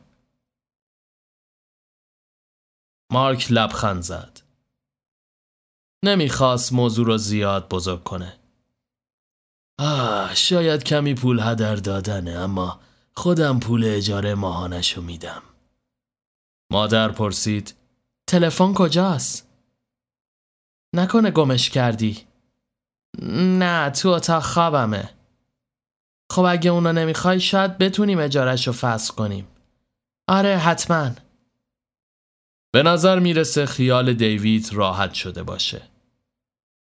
مارک 3.12 3.46
لبخند 3.50 4.02
زد. 4.02 4.40
نمی‌خواست 6.04 6.72
موضوع 6.72 7.06
رو 7.06 7.18
زیاد 7.18 7.68
بزرگ 7.68 8.02
کنه. 8.04 8.38
آه 9.78 10.34
شاید 10.34 10.84
کمی 10.84 11.14
پول 11.14 11.40
هدر 11.40 11.76
دادنه 11.76 12.30
اما 12.30 12.80
خودم 13.16 13.60
پول 13.60 13.84
اجاره 13.84 14.34
ماهانشو 14.34 15.02
میدم. 15.02 15.42
مادر 16.72 17.08
پرسید 17.08 17.74
تلفن 18.26 18.74
کجاست؟ 18.74 19.48
نکنه 20.94 21.30
گمش 21.30 21.70
کردی؟ 21.70 22.26
نه 23.32 23.90
تو 23.90 24.08
اتاق 24.08 24.42
خوابمه. 24.42 25.13
خب 26.34 26.42
اگه 26.42 26.70
اونا 26.70 26.92
نمی‌خوای 26.92 27.40
شاید 27.40 27.78
بتونیم 27.78 28.18
اجارش 28.18 28.66
رو 28.66 28.72
فصل 28.72 29.14
کنیم. 29.14 29.46
آره 30.28 30.56
حتما. 30.56 31.10
به 32.72 32.82
نظر 32.82 33.18
می‌رسه 33.18 33.66
خیال 33.66 34.12
دیوید 34.12 34.72
راحت 34.72 35.14
شده 35.14 35.42
باشه. 35.42 35.82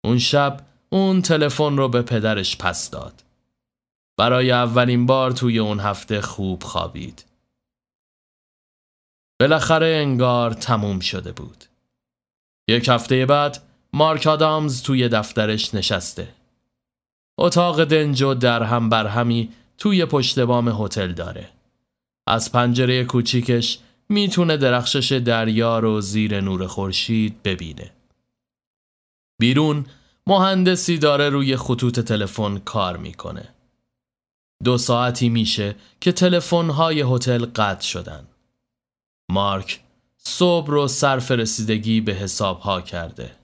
اون 0.03 0.19
شب 0.19 0.61
اون 0.89 1.21
تلفن 1.21 1.77
رو 1.77 1.89
به 1.89 2.01
پدرش 2.01 2.57
پس 2.57 2.89
داد. 2.89 3.23
برای 4.17 4.51
اولین 4.51 5.05
بار 5.05 5.31
توی 5.31 5.59
اون 5.59 5.79
هفته 5.79 6.21
خوب 6.21 6.63
خوابید. 6.63 7.25
بالاخره 9.39 9.87
انگار 9.87 10.53
تموم 10.53 10.99
شده 10.99 11.31
بود. 11.31 11.65
یک 12.67 12.89
هفته 12.89 13.25
بعد 13.25 13.63
مارک 13.93 14.27
آدامز 14.27 14.83
توی 14.83 15.09
دفترش 15.09 15.75
نشسته. 15.75 16.33
اتاق 17.37 17.83
دنج 17.83 18.23
و 18.23 18.33
در 18.33 18.63
هم 18.63 18.89
بر 18.89 19.07
همی 19.07 19.49
توی 19.77 20.05
پشت 20.05 20.39
بام 20.39 20.83
هتل 20.83 21.13
داره. 21.13 21.49
از 22.27 22.51
پنجره 22.51 23.05
کوچیکش 23.05 23.79
می‌تونه 24.09 24.57
درخشش 24.57 25.11
دریا 25.11 25.79
رو 25.79 26.01
زیر 26.01 26.41
نور 26.41 26.67
خورشید 26.67 27.43
ببینه. 27.43 27.91
بیرون 29.39 29.85
مهندسی 30.27 30.97
داره 30.97 31.29
روی 31.29 31.57
خطوط 31.57 31.99
تلفن 31.99 32.57
کار 32.57 32.97
می‌کنه. 32.97 33.49
دو 34.63 34.77
ساعتی 34.77 35.29
میشه 35.29 35.75
که 36.01 36.11
تلفن‌های 36.11 37.01
هتل 37.01 37.45
قطع 37.45 37.87
شدن. 37.87 38.27
مارک 39.31 39.79
صبح 40.17 40.67
رو 40.67 40.87
صرف 40.87 41.31
رسیدگی 41.31 42.01
به 42.01 42.13
حساب 42.13 42.59
ها 42.59 42.81
کرده. 42.81 43.35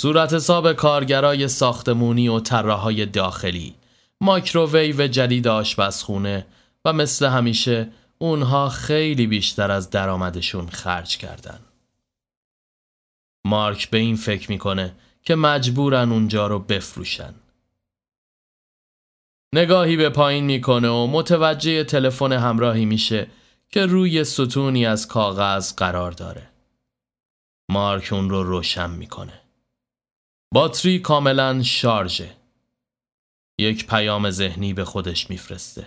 صورت 0.00 0.32
حساب 0.32 0.72
کارگرای 0.72 1.48
ساختمونی 1.48 2.28
و 2.28 2.40
طراحهای 2.40 3.06
داخلی، 3.06 3.74
مایکروویو 4.20 5.06
جدید 5.06 5.48
آشپزخونه 5.48 6.46
و 6.84 6.92
مثل 6.92 7.26
همیشه 7.26 7.88
اونها 8.18 8.68
خیلی 8.68 9.26
بیشتر 9.26 9.70
از 9.70 9.90
درآمدشون 9.90 10.68
خرج 10.68 11.16
کردن. 11.16 11.60
مارک 13.46 13.90
به 13.90 13.98
این 13.98 14.16
فکر 14.16 14.50
می‌کنه 14.50 14.94
که 15.22 15.34
مجبورن 15.34 16.12
اونجا 16.12 16.46
رو 16.46 16.58
بفروشن. 16.58 17.34
نگاهی 19.54 19.96
به 19.96 20.08
پایین 20.08 20.44
می‌کنه 20.44 20.88
و 20.88 21.06
متوجه 21.06 21.84
تلفن 21.84 22.32
همراهی 22.32 22.84
میشه 22.84 23.26
که 23.68 23.86
روی 23.86 24.24
ستونی 24.24 24.86
از 24.86 25.08
کاغذ 25.08 25.74
قرار 25.74 26.12
داره. 26.12 26.50
مارک 27.70 28.12
اون 28.12 28.30
رو 28.30 28.42
روشن 28.42 28.90
می‌کنه. 28.90 29.45
باتری 30.54 30.98
کاملا 30.98 31.62
شارژه. 31.62 32.36
یک 33.58 33.86
پیام 33.86 34.30
ذهنی 34.30 34.74
به 34.74 34.84
خودش 34.84 35.30
میفرسته. 35.30 35.86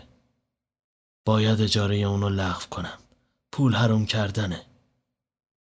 باید 1.25 1.61
اجاره 1.61 1.95
اونو 1.95 2.29
لغو 2.29 2.69
کنم. 2.69 2.97
پول 3.51 3.73
حروم 3.73 4.05
کردنه. 4.05 4.65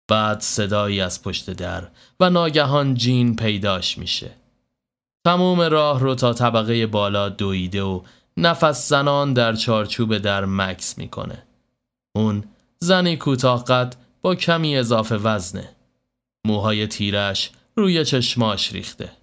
بعد 0.09 0.40
صدایی 0.40 1.01
از 1.01 1.22
پشت 1.22 1.51
در 1.51 1.88
و 2.20 2.31
ناگهان 2.31 2.94
جین 2.94 3.37
پیداش 3.37 3.99
میشه. 3.99 4.31
تموم 5.27 5.61
راه 5.61 6.01
رو 6.01 6.14
تا 6.14 6.33
طبقه 6.33 6.87
بالا 6.87 7.29
دویده 7.29 7.83
و 7.83 8.03
نفس 8.37 8.88
زنان 8.88 9.33
در 9.33 9.55
چارچوب 9.55 10.18
در 10.18 10.44
مکس 10.44 10.99
می‌کنه. 10.99 11.42
اون 12.16 12.44
زنی 12.79 13.16
کوتاه 13.16 13.64
قد 13.64 13.96
با 14.22 14.35
کمی 14.35 14.77
اضافه 14.77 15.16
وزنه. 15.16 15.77
موهای 16.46 16.87
تیرش 16.87 17.51
روی 17.79 18.05
چشماش 18.05 18.73
ریخته. 18.73 19.17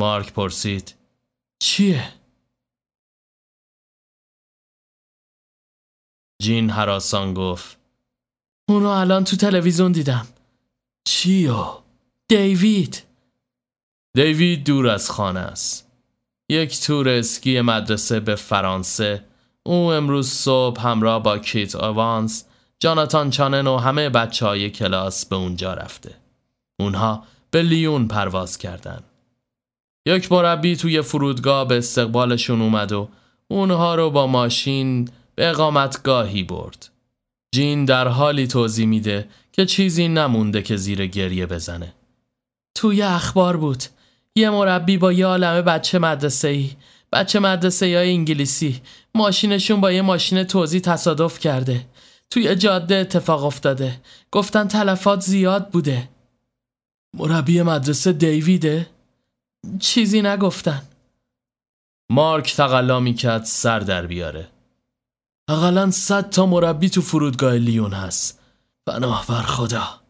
مارک 0.00 0.32
پرسید 0.32 0.94
چیه؟ 1.62 2.12
جین 6.42 6.70
حراسان 6.70 7.34
گفت 7.34 7.78
اونو 8.68 8.88
الان 8.88 9.24
تو 9.24 9.36
تلویزیون 9.36 9.92
دیدم 9.92 10.26
چیو؟ 11.08 11.82
دیوید 12.28 13.02
دیوید 14.16 14.64
دور 14.64 14.88
از 14.88 15.10
خانه 15.10 15.40
است 15.40 15.90
یک 16.50 16.80
تور 16.80 17.08
اسکی 17.08 17.60
مدرسه 17.60 18.20
به 18.20 18.34
فرانسه 18.34 19.24
او 19.66 19.92
امروز 19.92 20.28
صبح 20.28 20.80
همراه 20.80 21.22
با 21.22 21.38
کیت 21.38 21.76
آوانس 21.76 22.44
جاناتان 22.80 23.30
چانن 23.30 23.66
و 23.66 23.76
همه 23.76 24.08
بچه 24.08 24.46
های 24.46 24.70
کلاس 24.70 25.26
به 25.26 25.36
اونجا 25.36 25.74
رفته 25.74 26.21
اونها 26.82 27.24
به 27.50 27.62
لیون 27.62 28.08
پرواز 28.08 28.58
کردند. 28.58 29.04
یک 30.06 30.32
مربی 30.32 30.76
توی 30.76 31.02
فرودگاه 31.02 31.68
به 31.68 31.78
استقبالشون 31.78 32.62
اومد 32.62 32.92
و 32.92 33.08
اونها 33.48 33.94
رو 33.94 34.10
با 34.10 34.26
ماشین 34.26 35.08
به 35.34 35.50
اقامتگاهی 35.50 36.42
برد. 36.42 36.88
جین 37.54 37.84
در 37.84 38.08
حالی 38.08 38.46
توضیح 38.46 38.86
میده 38.86 39.28
که 39.52 39.66
چیزی 39.66 40.08
نمونده 40.08 40.62
که 40.62 40.76
زیر 40.76 41.06
گریه 41.06 41.46
بزنه. 41.46 41.94
توی 42.74 43.02
اخبار 43.02 43.56
بود. 43.56 43.84
یه 44.36 44.50
مربی 44.50 44.96
با 44.96 45.12
یه 45.12 45.26
عالمه 45.26 45.62
بچه 45.62 45.98
مدرسه 45.98 46.48
ای 46.48 46.70
بچه 47.12 47.38
مدرسه 47.38 47.86
های 47.86 48.10
انگلیسی 48.10 48.80
ماشینشون 49.14 49.80
با 49.80 49.92
یه 49.92 50.02
ماشین 50.02 50.44
توضیح 50.44 50.80
تصادف 50.80 51.38
کرده 51.38 51.86
توی 52.30 52.56
جاده 52.56 52.96
اتفاق 52.96 53.44
افتاده 53.44 54.00
گفتن 54.30 54.68
تلفات 54.68 55.20
زیاد 55.20 55.68
بوده 55.68 56.08
مربی 57.14 57.62
مدرسه 57.62 58.12
دیویده؟ 58.12 58.90
چیزی 59.80 60.22
نگفتن 60.22 60.82
مارک 62.10 62.56
تقلا 62.56 63.00
می‌کرد 63.00 63.44
سر 63.44 63.78
در 63.80 64.06
بیاره 64.06 64.48
اقلا 65.48 65.90
صد 65.90 66.30
تا 66.30 66.46
مربی 66.46 66.90
تو 66.90 67.02
فرودگاه 67.02 67.54
لیون 67.54 67.92
هست 67.92 68.40
پناه 68.86 69.26
بر 69.28 69.42
خدا 69.42 70.00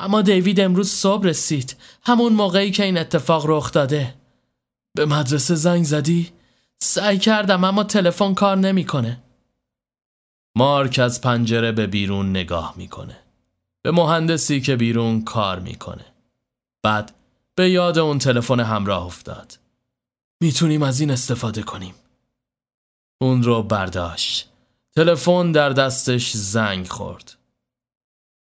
اما 0.00 0.22
دیوید 0.22 0.60
امروز 0.60 0.90
صبح 0.90 1.24
رسید 1.24 1.76
همون 2.02 2.32
موقعی 2.32 2.70
که 2.70 2.84
این 2.84 2.98
اتفاق 2.98 3.44
رخ 3.46 3.72
داده 3.72 4.14
به 4.96 5.06
مدرسه 5.06 5.54
زنگ 5.54 5.84
زدی؟ 5.84 6.32
سعی 6.82 7.18
کردم 7.18 7.64
اما 7.64 7.84
تلفن 7.84 8.34
کار 8.34 8.56
نمی‌کنه. 8.56 9.22
مارک 10.56 10.98
از 10.98 11.20
پنجره 11.20 11.72
به 11.72 11.86
بیرون 11.86 12.30
نگاه 12.30 12.74
می‌کنه. 12.76 13.16
به 13.88 13.92
مهندسی 13.92 14.60
که 14.60 14.76
بیرون 14.76 15.24
کار 15.24 15.58
می‌کنه. 15.60 16.04
بعد 16.82 17.14
به 17.54 17.70
یاد 17.70 17.98
اون 17.98 18.18
تلفن 18.18 18.60
همراه 18.60 19.06
افتاد. 19.06 19.58
می‌تونیم 20.40 20.82
از 20.82 21.00
این 21.00 21.10
استفاده 21.10 21.62
کنیم. 21.62 21.94
اون 23.20 23.42
رو 23.42 23.62
برداشت. 23.62 24.48
تلفن 24.96 25.52
در 25.52 25.70
دستش 25.70 26.30
زنگ 26.32 26.88
خورد. 26.88 27.36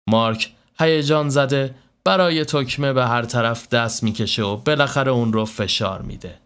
مارک 0.09 0.53
هیجان 0.79 1.29
زده 1.29 1.75
برای 2.03 2.45
تکمه 2.45 2.93
به 2.93 3.05
هر 3.05 3.25
طرف 3.25 3.69
دست 3.69 4.03
می‌کشه 4.03 4.43
و 4.43 4.57
بالاخره 4.57 5.11
اون 5.11 5.33
رو 5.33 5.45
فشار 5.45 6.01
میده. 6.01 6.39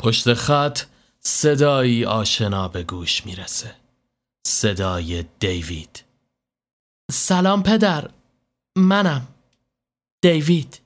پشت 0.00 0.34
خط 0.34 0.80
صدایی 1.20 2.04
آشنا 2.04 2.68
به 2.68 2.82
گوش 2.82 3.26
می‌رسه. 3.26 3.74
صدای 4.46 5.24
دیوید. 5.40 6.07
سلام 7.10 7.62
پدر. 7.62 8.08
منم. 8.76 9.26
دیوید. 10.22 10.80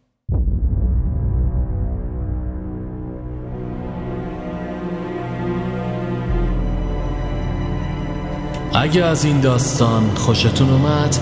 اگه 8.74 9.04
از 9.04 9.24
این 9.24 9.40
داستان 9.40 10.14
خوشتون 10.14 10.70
اومد 10.70 11.16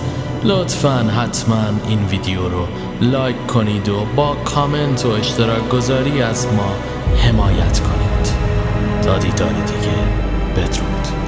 لطفا 0.44 0.98
حتما 0.98 1.64
این 1.88 2.06
ویدیو 2.06 2.48
رو 2.48 2.68
لایک 3.00 3.46
کنید 3.46 3.88
و 3.88 4.04
با 4.16 4.34
کامنت 4.34 5.06
و 5.06 5.08
اشتراک 5.08 5.68
گذاری 5.68 6.22
از 6.22 6.46
ما 6.46 6.74
حمایت 7.16 7.80
کنید 7.80 8.32
تا 9.02 9.18
دیداری 9.18 9.62
دیگه 9.62 9.96
بدرود 10.56 11.19